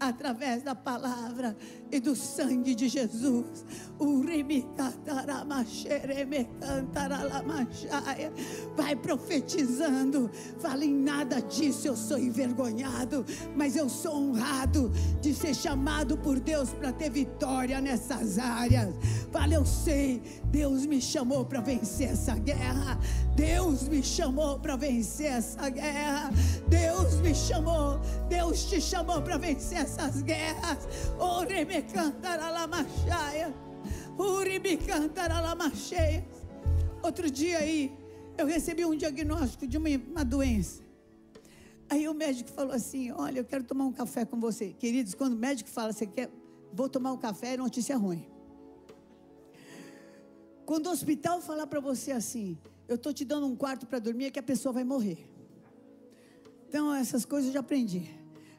através 0.00 0.62
da 0.62 0.74
palavra 0.74 1.56
e 1.90 2.00
do 2.00 2.14
sangue 2.14 2.74
de 2.74 2.88
Jesus. 2.88 3.64
Vai 8.76 8.94
profetizando. 8.96 10.30
Fala 10.58 10.84
em 10.84 10.94
nada 10.94 11.40
disso, 11.40 11.88
eu 11.88 11.96
sou 11.96 12.18
envergonhado, 12.18 13.24
mas 13.56 13.76
eu 13.76 13.88
sou 13.88 14.14
honrado 14.14 14.90
de 15.20 15.34
ser 15.34 15.54
chamado 15.54 16.16
por 16.16 16.38
Deus 16.38 16.70
para 16.70 16.92
ter 16.92 17.10
vitória 17.10 17.80
nessas 17.80 18.38
áreas. 18.38 18.94
Fala, 19.30 19.54
eu 19.54 19.66
sei, 19.66 20.22
Deus 20.44 20.86
me 20.86 21.00
chamou 21.02 21.44
para 21.44 21.60
vencer 21.60 22.10
essa 22.10 22.34
guerra. 22.34 22.98
Deus 23.36 23.86
me 23.86 24.02
chamou 24.02 24.58
para 24.58 24.74
vencer 24.76 25.32
essa 25.32 25.68
guerra. 25.68 26.30
Deus 26.68 27.20
me 27.20 27.34
chamou, 27.34 28.00
Deus 28.28 28.64
te 28.64 28.80
chamou 28.80 29.20
para 29.20 29.36
vencer 29.36 29.78
essas 29.78 30.22
guerras. 30.22 30.78
Oreme 31.18 31.82
cantará 31.82 32.50
la 32.50 32.66
machaia. 32.66 33.54
Outro 37.02 37.30
dia 37.30 37.58
aí, 37.58 37.92
eu 38.36 38.46
recebi 38.46 38.84
um 38.84 38.96
diagnóstico 38.96 39.66
de 39.66 39.76
uma, 39.76 39.88
uma 39.88 40.24
doença. 40.24 40.82
Aí 41.90 42.08
o 42.08 42.14
médico 42.14 42.50
falou 42.50 42.72
assim: 42.72 43.12
Olha, 43.12 43.40
eu 43.40 43.44
quero 43.44 43.64
tomar 43.64 43.84
um 43.84 43.92
café 43.92 44.24
com 44.24 44.40
você. 44.40 44.72
Queridos, 44.72 45.14
quando 45.14 45.34
o 45.34 45.36
médico 45.36 45.68
fala, 45.68 45.92
você 45.92 46.06
quer, 46.06 46.30
vou 46.72 46.88
tomar 46.88 47.12
um 47.12 47.16
café, 47.16 47.54
é 47.54 47.56
notícia 47.56 47.96
ruim. 47.96 48.37
Quando 50.68 50.88
o 50.88 50.90
hospital 50.90 51.40
falar 51.40 51.66
para 51.66 51.80
você 51.80 52.12
assim, 52.12 52.58
eu 52.86 52.96
estou 52.96 53.10
te 53.10 53.24
dando 53.24 53.46
um 53.46 53.56
quarto 53.56 53.86
para 53.86 53.98
dormir, 53.98 54.26
é 54.26 54.30
que 54.30 54.38
a 54.38 54.42
pessoa 54.42 54.70
vai 54.70 54.84
morrer. 54.84 55.26
Então, 56.68 56.94
essas 56.94 57.24
coisas 57.24 57.48
eu 57.48 57.54
já 57.54 57.60
aprendi. 57.60 58.10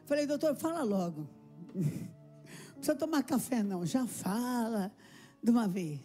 Falei, 0.06 0.26
doutor, 0.26 0.56
fala 0.56 0.82
logo. 0.82 1.24
Não 1.72 1.84
precisa 2.74 2.96
tomar 2.96 3.22
café, 3.22 3.62
não. 3.62 3.86
Já 3.86 4.08
fala 4.08 4.92
de 5.40 5.52
uma 5.52 5.68
vez. 5.68 6.00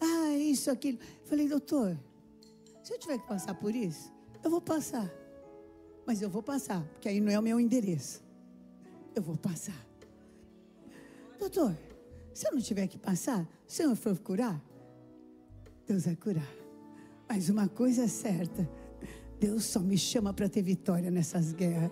Ah, 0.00 0.38
isso, 0.38 0.70
aquilo. 0.70 0.98
Falei, 1.26 1.46
doutor, 1.46 1.98
se 2.82 2.94
eu 2.94 2.98
tiver 2.98 3.18
que 3.18 3.28
passar 3.28 3.54
por 3.54 3.74
isso, 3.74 4.10
eu 4.42 4.48
vou 4.48 4.62
passar. 4.62 5.12
Mas 6.06 6.22
eu 6.22 6.30
vou 6.30 6.42
passar, 6.42 6.82
porque 6.94 7.10
aí 7.10 7.20
não 7.20 7.30
é 7.30 7.38
o 7.38 7.42
meu 7.42 7.60
endereço. 7.60 8.24
Eu 9.14 9.20
vou 9.20 9.36
passar. 9.36 9.86
Doutor, 11.38 11.76
se 12.32 12.48
eu 12.48 12.52
não 12.52 12.60
tiver 12.62 12.86
que 12.86 12.96
passar, 12.96 13.46
se 13.66 13.82
eu 13.82 13.94
for 13.94 14.18
curar, 14.18 14.69
Deus 15.86 16.04
vai 16.06 16.16
curar. 16.16 16.48
Mas 17.28 17.48
uma 17.48 17.68
coisa 17.68 18.04
é 18.04 18.08
certa: 18.08 18.68
Deus 19.38 19.64
só 19.64 19.80
me 19.80 19.96
chama 19.96 20.32
para 20.32 20.48
ter 20.48 20.62
vitória 20.62 21.10
nessas 21.10 21.52
guerras. 21.52 21.90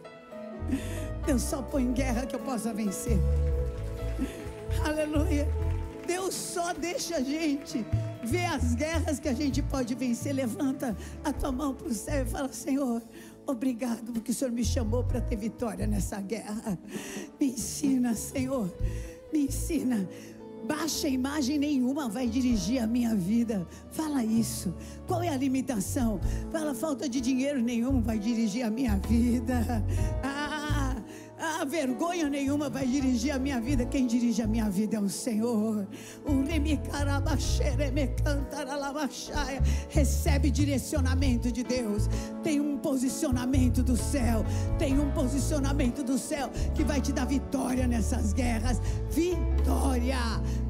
Deus 1.27 1.43
só 1.43 1.63
põe 1.63 1.93
guerra 1.93 2.27
que 2.27 2.35
eu 2.35 2.41
possa 2.41 2.73
vencer. 2.75 3.19
Aleluia. 4.85 5.47
Deus 6.07 6.35
só 6.35 6.73
deixa 6.73 7.17
a 7.17 7.21
gente 7.21 7.85
ver 8.25 8.47
as 8.47 8.75
guerras 8.75 9.21
que 9.21 9.29
a 9.29 9.35
gente 9.35 9.63
pode 9.63 9.95
vencer. 9.95 10.33
Levanta 10.35 10.97
a 11.23 11.33
tua 11.33 11.53
mão 11.53 11.75
para 11.75 11.89
o 11.89 11.95
céu 11.95 12.25
e 12.25 12.27
fala: 12.27 12.53
Senhor, 12.53 13.03
obrigado 13.47 14.13
porque 14.13 14.31
o 14.31 14.35
Senhor 14.35 14.51
me 14.51 14.65
chamou 14.65 15.05
para 15.05 15.21
ter 15.21 15.37
vitória 15.37 15.87
nessa 15.87 16.21
guerra. 16.21 16.79
Me 17.39 17.49
ensina, 17.53 18.15
Senhor, 18.15 18.75
me 19.33 19.45
ensina. 19.47 20.09
Baixa 20.69 21.09
imagem 21.09 21.59
nenhuma 21.59 22.11
vai 22.11 22.27
dirigir 22.27 22.83
a 22.83 22.87
minha 22.87 23.15
vida. 23.15 23.67
Fala 23.91 24.23
isso. 24.23 24.75
Qual 25.07 25.23
é 25.23 25.31
a 25.31 25.37
limitação? 25.37 26.21
Fala 26.53 26.75
falta 26.75 27.09
de 27.09 27.23
dinheiro 27.23 27.63
nenhum 27.63 28.03
vai 28.03 28.19
dirigir 28.19 28.67
a 28.67 28.71
minha 28.71 28.97
vida. 28.99 29.83
Ah, 30.23 30.48
ah, 31.41 31.65
vergonha 31.65 32.29
nenhuma 32.29 32.69
vai 32.69 32.87
dirigir 32.87 33.33
a 33.33 33.39
minha 33.39 33.61
vida. 33.61 33.87
Quem 33.87 34.07
dirige 34.07 34.43
a 34.43 34.47
minha 34.47 34.69
vida 34.69 34.97
é 34.97 35.01
o 35.01 35.09
Senhor. 35.09 35.87
Recebe 39.89 40.51
direcionamento 40.51 41.53
de 41.53 41.63
Deus. 41.63 42.09
Tem 42.43 42.61
um 42.61 42.77
posicionamento 42.79 43.83
do 43.83 43.97
céu. 43.97 44.45
Tem 44.79 44.99
um 44.99 45.11
posicionamento 45.13 46.03
do 46.03 46.19
céu 46.19 46.51
que 46.75 46.83
vai 46.83 47.01
te 47.01 47.13
dar 47.13 47.27
vitória 47.27 47.87
nessas 47.87 48.33
guerras. 48.33 48.81
Vitória 49.11 50.19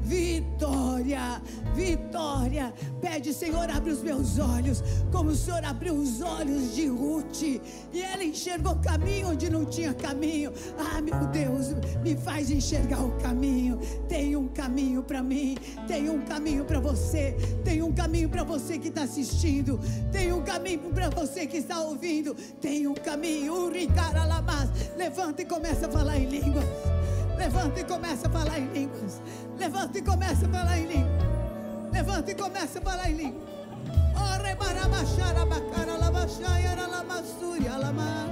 vitória, 0.09 1.39
vitória. 1.75 2.73
Pede, 2.99 3.31
Senhor, 3.31 3.69
abre 3.69 3.91
os 3.91 4.01
meus 4.01 4.39
olhos, 4.39 4.83
como 5.11 5.29
o 5.29 5.35
Senhor 5.35 5.63
abriu 5.63 5.93
os 5.93 6.19
olhos 6.19 6.75
de 6.75 6.87
Ruth, 6.87 7.43
e 7.43 8.01
ela 8.01 8.23
enxergou 8.23 8.75
caminho 8.77 9.29
onde 9.29 9.49
não 9.51 9.65
tinha 9.65 9.93
caminho. 9.93 10.51
Ah, 10.79 10.99
meu 10.99 11.27
Deus, 11.27 11.67
me 12.03 12.17
faz 12.17 12.49
enxergar 12.49 13.03
o 13.03 13.11
caminho. 13.19 13.79
Tem 14.07 14.35
um 14.35 14.47
caminho 14.47 15.03
para 15.03 15.21
mim, 15.21 15.55
tem 15.87 16.09
um 16.09 16.21
caminho 16.21 16.65
para 16.65 16.79
você, 16.79 17.35
tem 17.63 17.83
um 17.83 17.93
caminho 17.93 18.29
para 18.29 18.43
você 18.43 18.79
que 18.79 18.87
está 18.87 19.03
assistindo, 19.03 19.79
tem 20.11 20.33
um 20.33 20.41
caminho 20.41 20.91
para 20.91 21.09
você 21.09 21.45
que 21.45 21.57
está 21.57 21.79
ouvindo, 21.81 22.33
tem 22.59 22.87
um 22.87 22.95
caminho. 22.95 23.69
Levanta 24.97 25.43
e 25.43 25.45
começa 25.45 25.85
a 25.85 25.89
falar 25.89 26.17
em 26.17 26.25
línguas. 26.25 26.65
Levanta 27.37 27.79
e 27.79 27.83
começa 27.83 28.27
a 28.27 28.29
falar 28.29 28.59
em 28.59 28.67
línguas. 28.67 29.21
Levanta 29.59 29.97
e 29.97 30.01
começa 30.01 30.45
a 30.45 30.49
falar 30.49 30.79
em 30.79 30.85
língua. 30.87 31.19
Levanta 31.91 32.31
e 32.31 32.35
começa 32.35 32.79
a 32.79 32.81
falar 32.81 33.09
em 33.09 33.15
língua. 33.15 33.41
Ore 34.15 34.55
barabachara 34.55 35.45
bacara 35.45 35.97
labachaya 35.97 36.87
lamassuri 36.87 37.67
alama. 37.67 38.29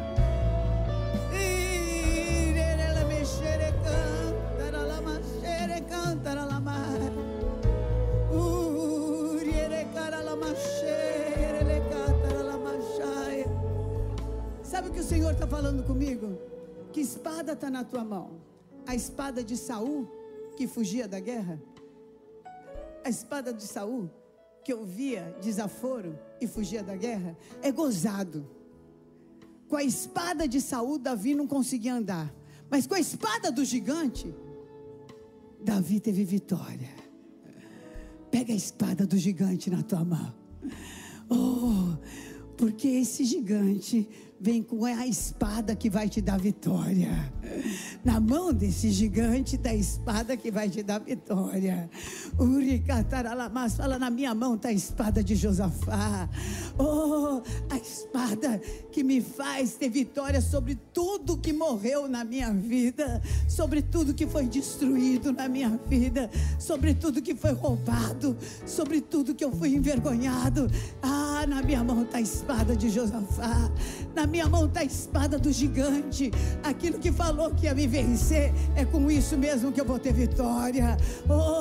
Irele 1.34 3.04
mexere 3.10 3.74
canta 3.84 4.82
lama 4.88 5.20
canta 5.90 6.48
Sabe 14.64 14.90
o 14.90 14.92
que 14.92 15.00
o 15.00 15.04
Senhor 15.04 15.34
está 15.34 15.46
falando 15.48 15.84
comigo? 15.84 16.38
Que 16.94 17.02
espada 17.02 17.54
está 17.54 17.70
na 17.70 17.84
tua 17.84 18.04
mão? 18.04 18.32
A 18.86 18.96
espada 18.96 19.44
de 19.44 19.58
Saul? 19.58 20.17
Que 20.58 20.68
fugia 20.68 21.08
da 21.08 21.20
guerra? 21.20 21.62
A 23.06 23.10
espada 23.10 23.54
de 23.54 23.64
Saul 23.64 24.10
que 24.64 24.74
ouvia 24.74 25.34
desaforo 25.42 26.20
e 26.42 26.48
fugia 26.48 26.84
da 26.84 26.96
guerra? 26.98 27.38
É 27.62 27.72
gozado. 27.72 28.46
Com 29.70 29.78
a 29.78 29.84
espada 29.84 30.46
de 30.46 30.60
Saul, 30.60 30.98
Davi 30.98 31.36
não 31.36 31.48
conseguia 31.48 31.94
andar. 31.94 32.34
Mas 32.70 32.86
com 32.86 32.96
a 32.96 33.00
espada 33.00 33.50
do 33.50 33.64
gigante, 33.64 34.34
Davi 35.64 36.02
teve 36.02 36.26
vitória. 36.26 36.90
Pega 38.30 38.52
a 38.52 38.56
espada 38.56 39.06
do 39.06 39.18
gigante 39.18 39.70
na 39.70 39.84
tua 39.84 40.04
mão. 40.04 40.34
Oh, 41.30 41.96
porque 42.58 42.88
esse 42.90 43.24
gigante 43.24 44.10
vem 44.40 44.62
com 44.62 44.86
a 44.86 45.08
espada 45.08 45.76
que 45.76 45.90
vai 45.90 46.08
te 46.08 46.22
dar 46.22 46.40
vitória. 46.40 47.34
Na 48.04 48.20
mão 48.20 48.54
desse 48.54 48.92
gigante 48.92 49.58
da 49.58 49.74
espada 49.74 50.38
que 50.38 50.52
vai 50.52 50.70
te 50.70 50.84
dar 50.84 51.00
vitória. 51.00 51.90
Uricataralamas, 52.40 53.76
fala 53.76 53.98
na 53.98 54.10
minha 54.10 54.36
mão 54.36 54.56
está 54.56 54.70
a 54.70 54.74
espada 54.74 55.24
de 55.24 55.36
Josafá. 55.36 56.30
Oh, 56.78 57.42
a 57.70 57.78
espada 57.78 58.62
que 58.92 59.04
me 59.04 59.22
faz 59.22 59.74
ter 59.74 59.90
vitória 59.90 60.40
sobre 60.42 60.76
tudo 60.94 61.38
que 61.38 61.52
morreu 61.52 62.08
na 62.08 62.24
minha 62.24 62.54
vida, 62.54 63.22
sobre 63.48 63.82
tudo 63.82 64.14
que 64.14 64.28
foi 64.28 64.46
destruído 64.46 65.32
na 65.32 65.50
minha 65.50 65.80
vida, 65.88 66.30
sobre 66.60 66.94
tudo 66.94 67.22
que 67.22 67.34
foi 67.34 67.54
roubado, 67.54 68.38
sobre 68.66 69.02
tudo 69.02 69.34
que 69.34 69.44
eu 69.44 69.52
fui 69.52 69.74
envergonhado. 69.76 70.70
Ah, 71.02 71.46
na 71.48 71.64
minha 71.64 71.84
mão 71.84 72.04
está 72.04 72.20
a 72.20 72.22
espada 72.22 72.76
de 72.76 72.90
Josafá. 72.90 73.72
Na 74.16 74.27
minha 74.28 74.48
mão 74.48 74.66
está 74.66 74.82
a 74.82 74.84
espada 74.84 75.40
do 75.40 75.52
gigante. 75.52 76.32
Aquilo 76.64 77.00
que 77.00 77.12
falou 77.12 77.52
que 77.52 77.66
ia 77.66 77.74
me 77.74 77.88
vencer, 77.88 78.54
é 78.76 78.86
com 78.86 79.10
isso 79.10 79.38
mesmo 79.38 79.72
que 79.72 79.82
eu 79.82 79.86
vou 79.86 79.98
ter 79.98 80.14
vitória. 80.14 80.98
Oh. 81.28 81.57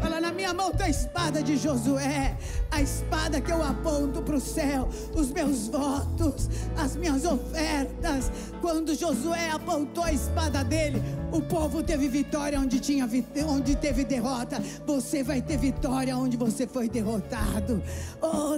Fala, 0.00 0.20
na 0.20 0.32
minha 0.32 0.52
mão 0.52 0.70
está 0.70 0.84
a 0.84 0.90
espada 0.90 1.42
de 1.42 1.56
Josué, 1.56 2.36
a 2.70 2.80
espada 2.80 3.40
que 3.40 3.50
eu 3.50 3.62
aponto 3.62 4.22
para 4.22 4.36
o 4.36 4.40
céu, 4.40 4.88
os 5.14 5.30
meus 5.30 5.68
votos, 5.68 6.48
as 6.76 6.96
minhas 6.96 7.24
ofertas. 7.24 8.30
Quando 8.60 8.94
Josué 8.94 9.50
apontou 9.50 10.04
a 10.04 10.12
espada 10.12 10.64
dele, 10.64 11.02
o 11.32 11.40
povo 11.40 11.82
teve 11.82 12.08
vitória 12.08 12.58
onde 12.60 12.78
tinha 12.80 13.08
onde 13.46 13.76
teve 13.76 14.04
derrota. 14.04 14.62
Você 14.86 15.22
vai 15.22 15.40
ter 15.40 15.56
vitória 15.56 16.16
onde 16.16 16.36
você 16.36 16.66
foi 16.66 16.88
derrotado. 16.88 17.82
Oh, 18.20 18.56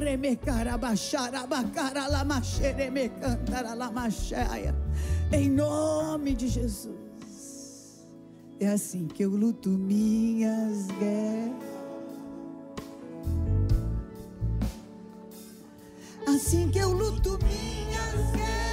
em 5.33 5.51
nome 5.51 6.35
de 6.35 6.49
Jesus. 6.49 7.04
É 8.61 8.69
assim 8.69 9.09
que 9.09 9.25
eu 9.25 9.31
luto 9.31 9.69
minhas 9.69 10.87
guerras. 10.99 11.53
Assim 16.27 16.71
que 16.71 16.79
eu 16.79 16.93
luto 16.93 17.39
minhas 17.43 18.31
guerras. 18.33 18.64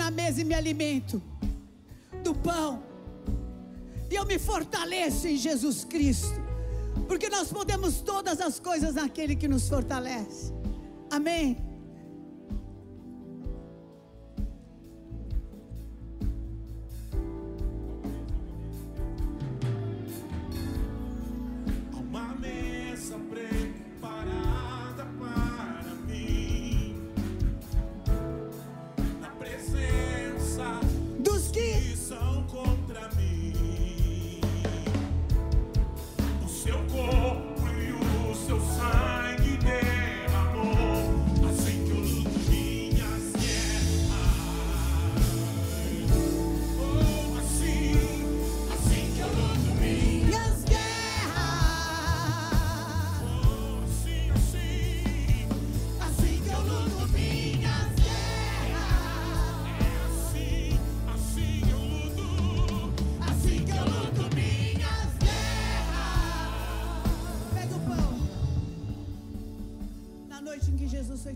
Na 0.00 0.10
mesa 0.10 0.40
e 0.40 0.44
me 0.44 0.54
alimento 0.54 1.22
do 2.24 2.34
pão. 2.34 2.82
E 4.10 4.14
eu 4.14 4.24
me 4.24 4.38
fortaleço 4.38 5.28
em 5.28 5.36
Jesus 5.36 5.84
Cristo. 5.84 6.40
Porque 7.06 7.28
nós 7.28 7.52
podemos 7.52 8.00
todas 8.00 8.40
as 8.40 8.58
coisas 8.58 8.94
naquele 8.94 9.36
que 9.36 9.46
nos 9.46 9.68
fortalece. 9.68 10.52
Amém. 11.10 11.69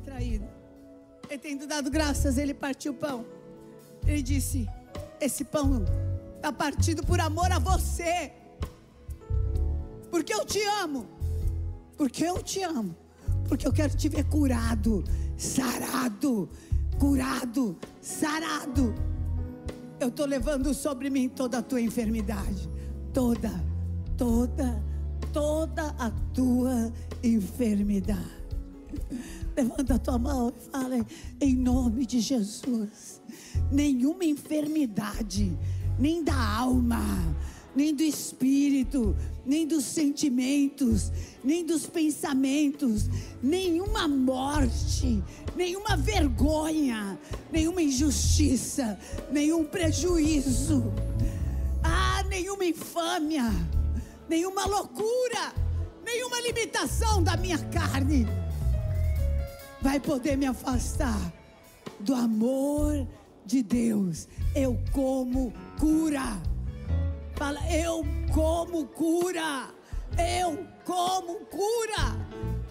Traído, 0.04 0.46
ele 1.28 1.38
tendo 1.38 1.66
dado 1.66 1.90
graças, 1.90 2.38
ele 2.38 2.54
partiu 2.54 2.92
o 2.92 2.96
pão. 2.96 3.24
Ele 4.06 4.22
disse: 4.22 4.68
Esse 5.20 5.44
pão 5.44 5.84
está 6.36 6.52
partido 6.52 7.02
por 7.02 7.20
amor 7.20 7.50
a 7.50 7.58
você. 7.58 8.32
Porque 10.10 10.32
eu 10.32 10.44
te 10.44 10.62
amo. 10.82 11.06
Porque 11.96 12.24
eu 12.24 12.42
te 12.42 12.62
amo. 12.62 12.94
Porque 13.48 13.66
eu 13.66 13.72
quero 13.72 13.96
te 13.96 14.08
ver 14.08 14.24
curado, 14.24 15.02
sarado, 15.36 16.48
curado, 16.98 17.76
sarado. 18.00 18.94
Eu 19.98 20.08
estou 20.08 20.26
levando 20.26 20.74
sobre 20.74 21.08
mim 21.08 21.28
toda 21.28 21.58
a 21.58 21.62
tua 21.62 21.80
enfermidade. 21.80 22.68
Toda, 23.12 23.50
toda, 24.16 24.82
toda 25.32 25.94
a 25.98 26.10
tua 26.32 26.92
enfermidade. 27.22 28.44
Levanta 29.56 29.94
a 29.94 29.98
tua 29.98 30.18
mão 30.18 30.48
e 30.48 30.70
fala 30.70 31.06
em 31.40 31.54
nome 31.54 32.04
de 32.04 32.18
Jesus. 32.18 33.22
Nenhuma 33.70 34.24
enfermidade, 34.24 35.56
nem 35.96 36.24
da 36.24 36.34
alma, 36.34 37.00
nem 37.74 37.94
do 37.94 38.02
espírito, 38.02 39.16
nem 39.46 39.64
dos 39.64 39.84
sentimentos, 39.84 41.12
nem 41.42 41.64
dos 41.64 41.86
pensamentos, 41.86 43.08
nenhuma 43.40 44.08
morte, 44.08 45.22
nenhuma 45.54 45.96
vergonha, 45.96 47.16
nenhuma 47.52 47.80
injustiça, 47.80 48.98
nenhum 49.30 49.64
prejuízo, 49.64 50.82
ah, 51.80 52.24
nenhuma 52.28 52.64
infâmia, 52.64 53.52
nenhuma 54.28 54.66
loucura, 54.66 55.54
nenhuma 56.04 56.40
limitação 56.40 57.22
da 57.22 57.36
minha 57.36 57.58
carne 57.58 58.26
vai 59.84 60.00
poder 60.00 60.38
me 60.38 60.46
afastar 60.46 61.20
do 62.00 62.14
amor 62.14 63.06
de 63.44 63.62
Deus. 63.62 64.26
Eu 64.56 64.80
como 64.92 65.52
cura. 65.78 66.40
Fala, 67.36 67.60
eu 67.70 68.02
como 68.32 68.86
cura. 68.86 69.68
Eu 70.16 70.66
como 70.86 71.40
cura. 71.44 72.16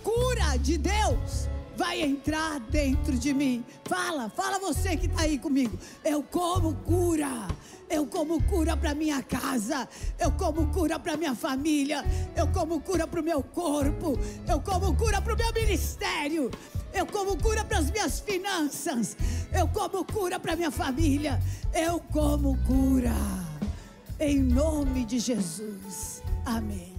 Cura 0.04 0.58
de 0.58 0.76
Deus 0.80 1.48
vai 1.78 2.02
entrar 2.02 2.60
dentro 2.60 3.14
de 3.14 3.32
mim. 3.32 3.64
Fala, 3.86 4.28
fala 4.30 4.58
você 4.58 4.98
que 4.98 5.06
está 5.06 5.22
aí 5.22 5.38
comigo. 5.38 5.78
Eu 6.04 6.24
como 6.24 6.74
cura. 6.78 7.48
Eu 7.92 8.08
como 8.08 8.42
cura 8.46 8.76
para 8.76 8.96
minha 8.96 9.22
casa. 9.22 9.88
Eu 10.18 10.32
como 10.32 10.66
cura 10.70 10.98
para 10.98 11.16
minha 11.16 11.36
família. 11.36 12.04
Eu 12.36 12.48
como 12.48 12.80
cura 12.82 13.06
para 13.06 13.22
o 13.22 13.24
meu 13.24 13.44
corpo. 13.44 14.18
Eu 14.50 14.60
como 14.62 14.96
cura 14.96 15.22
para 15.22 15.36
o 15.36 15.38
meu 15.38 15.54
ministério. 15.54 16.50
Eu 16.94 17.06
como 17.06 17.38
cura 17.38 17.64
para 17.64 17.80
as 17.80 17.90
minhas 17.90 18.20
finanças. 18.20 19.18
Eu 19.52 19.68
como 19.68 20.06
cura 20.06 20.40
para 20.40 20.56
minha 20.56 20.72
família. 20.72 21.40
Eu 21.74 22.00
como 22.00 22.58
cura. 22.66 23.16
Em 24.20 24.40
nome 24.40 25.04
de 25.06 25.20
Jesus. 25.20 26.22
Amém. 26.46 26.93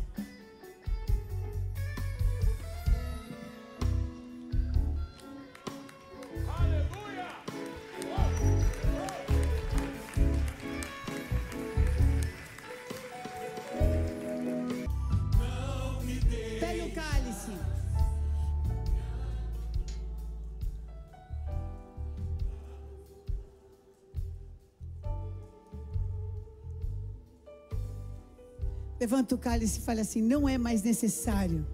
Levanta 29.04 29.34
o 29.34 29.38
cálice 29.38 29.80
e 29.80 29.82
fala 29.82 30.00
assim: 30.00 30.22
não 30.22 30.48
é 30.48 30.56
mais 30.56 30.82
necessário 30.82 31.66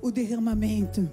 o 0.00 0.12
derramamento 0.12 1.12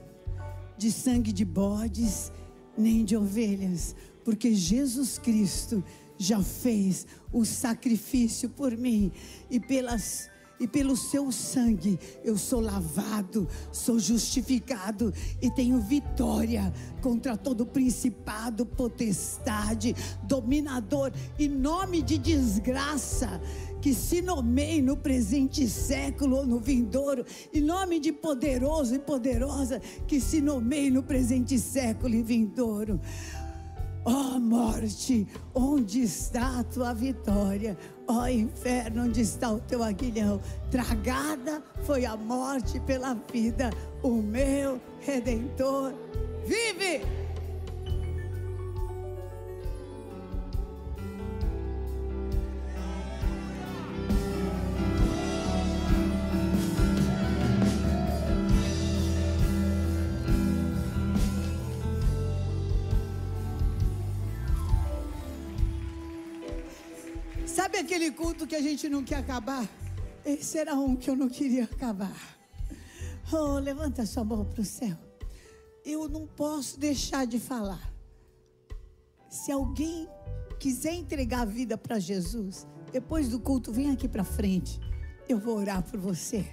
de 0.78 0.92
sangue 0.92 1.34
de 1.34 1.44
bodes 1.44 2.32
nem 2.78 3.04
de 3.04 3.18
ovelhas, 3.18 3.96
porque 4.24 4.54
Jesus 4.54 5.18
Cristo 5.18 5.84
já 6.20 6.40
fez 6.44 7.08
o 7.32 7.44
sacrifício 7.46 8.48
por 8.48 8.78
mim 8.78 9.12
e 9.50 9.60
pelas 9.60 10.30
e 10.60 10.68
pelo 10.68 10.96
seu 10.96 11.32
sangue 11.32 12.00
eu 12.24 12.38
sou 12.38 12.62
lavado, 12.62 13.48
sou 13.72 13.98
justificado 13.98 15.12
e 15.42 15.50
tenho 15.50 15.82
vitória 15.82 16.72
contra 17.02 17.36
todo 17.36 17.66
principado, 17.66 18.68
potestade, 18.68 19.96
dominador 20.22 21.12
e 21.40 21.48
nome 21.48 22.04
de 22.04 22.20
desgraça 22.20 23.42
que 23.84 23.94
se 23.94 24.22
nomeie 24.22 24.82
no 24.82 24.96
presente 24.96 25.68
século 25.68 26.38
ou 26.38 26.46
no 26.46 26.58
vindouro, 26.58 27.26
e 27.52 27.60
nome 27.60 28.00
de 28.00 28.14
poderoso 28.14 28.96
e 28.96 29.00
poderosa 29.00 29.82
que 30.08 30.22
se 30.22 30.40
nomeie 30.40 30.90
no 30.90 31.04
presente 31.04 31.60
século 31.60 32.16
e 32.16 32.24
vindouro. 32.24 32.98
Ó 34.06 34.36
oh, 34.36 34.40
morte, 34.40 35.28
onde 35.54 36.02
está 36.02 36.60
a 36.60 36.64
tua 36.64 36.94
vitória? 36.94 37.78
Ó 38.08 38.22
oh, 38.22 38.28
inferno, 38.30 39.04
onde 39.04 39.20
está 39.20 39.52
o 39.52 39.60
teu 39.60 39.84
aguilhão? 39.84 40.40
Tragada 40.72 41.62
foi 41.84 42.06
a 42.06 42.16
morte 42.16 42.80
pela 42.80 43.14
vida, 43.34 43.70
o 44.02 44.12
meu 44.22 44.80
redentor 45.02 45.94
vive. 46.46 47.23
Aquele 67.94 68.10
culto 68.10 68.48
que 68.48 68.56
a 68.56 68.62
gente 68.62 68.90
não 68.90 69.04
quer 69.04 69.18
acabar? 69.18 69.70
Esse 70.26 70.58
era 70.58 70.74
um 70.74 70.96
que 70.96 71.08
eu 71.08 71.16
não 71.16 71.30
queria 71.30 71.66
acabar. 71.66 72.40
Oh, 73.32 73.60
levanta 73.60 74.04
sua 74.04 74.24
mão 74.24 74.44
para 74.44 74.62
o 74.62 74.66
céu. 74.66 74.98
Eu 75.86 76.10
não 76.10 76.26
posso 76.26 76.80
deixar 76.80 77.28
de 77.28 77.40
falar. 77.40 77.94
Se 79.30 79.52
alguém 79.52 80.10
quiser 80.60 80.96
entregar 80.96 81.42
a 81.42 81.46
vida 81.46 81.78
para 81.78 82.00
Jesus, 82.00 82.66
depois 82.92 83.30
do 83.30 83.40
culto, 83.40 83.72
vem 83.72 83.92
aqui 83.92 84.08
para 84.08 84.24
frente. 84.24 84.80
Eu 85.30 85.38
vou 85.38 85.58
orar 85.58 85.84
por 85.84 86.00
você. 86.00 86.44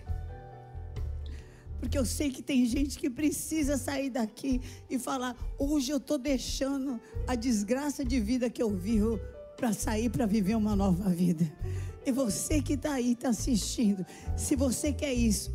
Porque 1.78 1.96
eu 1.96 2.04
sei 2.04 2.30
que 2.30 2.42
tem 2.42 2.66
gente 2.66 2.98
que 2.98 3.08
precisa 3.08 3.78
sair 3.78 4.10
daqui 4.10 4.60
e 4.90 4.98
falar: 4.98 5.34
hoje 5.58 5.90
eu 5.90 5.96
estou 5.96 6.18
deixando 6.18 7.00
a 7.26 7.34
desgraça 7.34 8.04
de 8.04 8.20
vida 8.20 8.50
que 8.50 8.62
eu 8.62 8.68
vivo 8.68 9.18
para 9.60 9.74
sair 9.74 10.08
para 10.08 10.24
viver 10.24 10.56
uma 10.56 10.74
nova 10.74 11.10
vida. 11.10 11.46
E 12.04 12.10
você 12.10 12.62
que 12.62 12.72
está 12.72 12.94
aí, 12.94 13.12
está 13.12 13.28
assistindo, 13.28 14.06
se 14.34 14.56
você 14.56 14.90
quer 14.90 15.12
isso, 15.12 15.52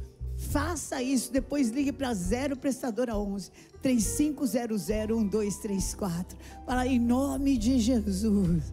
faça 0.51 1.01
isso. 1.01 1.33
Depois 1.33 1.69
ligue 1.69 1.91
para 1.91 2.13
0 2.13 2.55
prestadora 2.55 3.17
11 3.17 3.49
3500 3.81 4.87
1234. 4.87 6.37
Fala 6.67 6.85
em 6.85 6.99
nome 6.99 7.57
de 7.57 7.79
Jesus. 7.79 8.71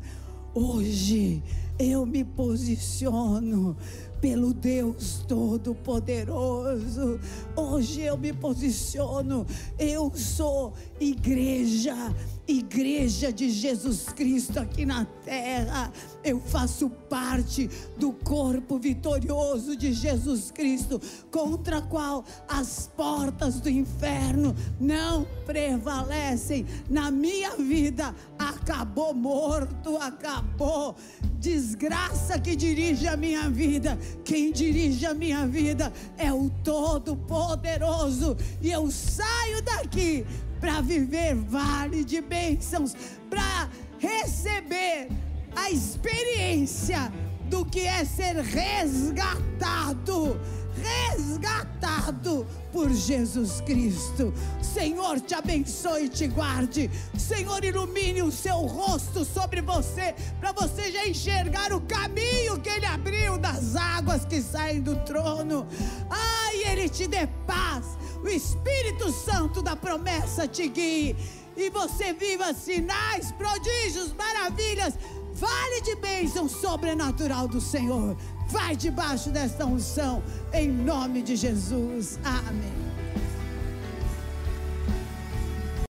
Hoje 0.55 1.43
eu 1.79 2.07
me 2.07 2.25
posiciono 2.25 3.77
pelo 4.23 4.55
Deus 4.55 5.25
Todo-Poderoso. 5.27 7.18
Hoje 7.57 8.03
eu 8.03 8.16
me 8.16 8.33
posiciono, 8.33 9.45
eu 9.77 10.12
sou 10.14 10.73
igreja, 11.01 12.14
igreja 12.47 13.33
de 13.33 13.51
Jesus 13.51 14.05
Cristo 14.05 14.61
aqui 14.61 14.87
na 14.87 15.05
terra. 15.25 15.93
Eu 16.23 16.39
faço 16.39 16.89
parte 16.89 17.68
do 17.99 18.12
corpo 18.12 18.79
vitorioso 18.79 19.75
de 19.75 19.93
Jesus 19.93 20.53
Cristo, 20.53 21.01
contra 21.33 21.83
qual 21.83 22.25
as 22.49 22.89
portas 22.97 23.59
do 23.59 23.68
inferno 23.68 24.55
não 24.79 25.27
prevalecem. 25.45 26.64
Na 26.89 27.11
minha 27.11 27.57
vida 27.57 28.14
acabou 28.63 29.13
morto, 29.13 29.97
acabou 29.97 30.95
desgraça 31.41 32.39
que 32.39 32.55
dirige 32.55 33.09
a 33.09 33.17
minha 33.17 33.51
vida. 33.51 33.99
Quem 34.25 34.53
dirige 34.53 35.05
a 35.05 35.13
minha 35.13 35.45
vida 35.47 35.93
é 36.17 36.33
o 36.33 36.49
Todo-Poderoso. 36.63 38.37
E 38.61 38.71
eu 38.71 38.89
saio 38.91 39.61
daqui 39.63 40.25
para 40.61 40.81
viver 40.81 41.35
vale 41.35 42.05
de 42.05 42.21
bênçãos, 42.21 42.95
para 43.29 43.69
receber 43.99 45.09
a 45.57 45.69
experiência 45.69 47.13
do 47.51 47.65
que 47.65 47.81
é 47.81 48.05
ser 48.05 48.37
resgatado 48.37 50.41
resgatado 50.77 52.47
por 52.73 52.91
Jesus 52.91 53.61
Cristo. 53.61 54.33
Senhor, 54.62 55.20
te 55.20 55.35
abençoe 55.35 56.05
e 56.05 56.09
te 56.09 56.27
guarde. 56.27 56.91
Senhor, 57.18 57.64
ilumine 57.64 58.23
o 58.23 58.33
seu 58.33 58.57
rosto 58.57 59.25
sobre 59.25 59.61
você, 59.61 60.14
para 60.41 60.53
você 60.53 60.91
já 60.91 61.07
enxergar 61.07 61.73
o 61.73 61.81
caminho 61.81 62.61
que 62.61 62.68
Ele 62.68 62.87
abriu 62.87 63.39
das 63.39 63.77
águas 63.77 64.25
que 64.25 64.41
saem 64.41 64.81
do 64.81 64.97
trono. 65.05 65.66
Ai, 66.09 66.64
Ele 66.64 66.89
te 66.89 67.07
dê 67.07 67.27
paz. 67.47 67.85
O 68.23 68.29
Espírito 68.29 69.11
Santo 69.11 69.61
da 69.61 69.75
promessa 69.77 70.47
te 70.47 70.68
guie. 70.68 71.16
E 71.57 71.68
você 71.68 72.12
viva 72.14 72.55
sinais, 72.55 73.31
prodígios, 73.33 74.14
maravilhas, 74.14 74.95
vale 75.35 75.83
de 75.83 75.95
bênção 75.97 76.49
sobrenatural 76.49 77.47
do 77.47 77.61
Senhor. 77.61 78.16
Vai 78.53 78.76
debaixo 78.76 79.30
desta 79.30 79.64
unção, 79.64 80.22
em 80.53 80.70
nome 80.70 81.22
de 81.22 81.36
Jesus. 81.36 82.18
Amém. 82.22 82.91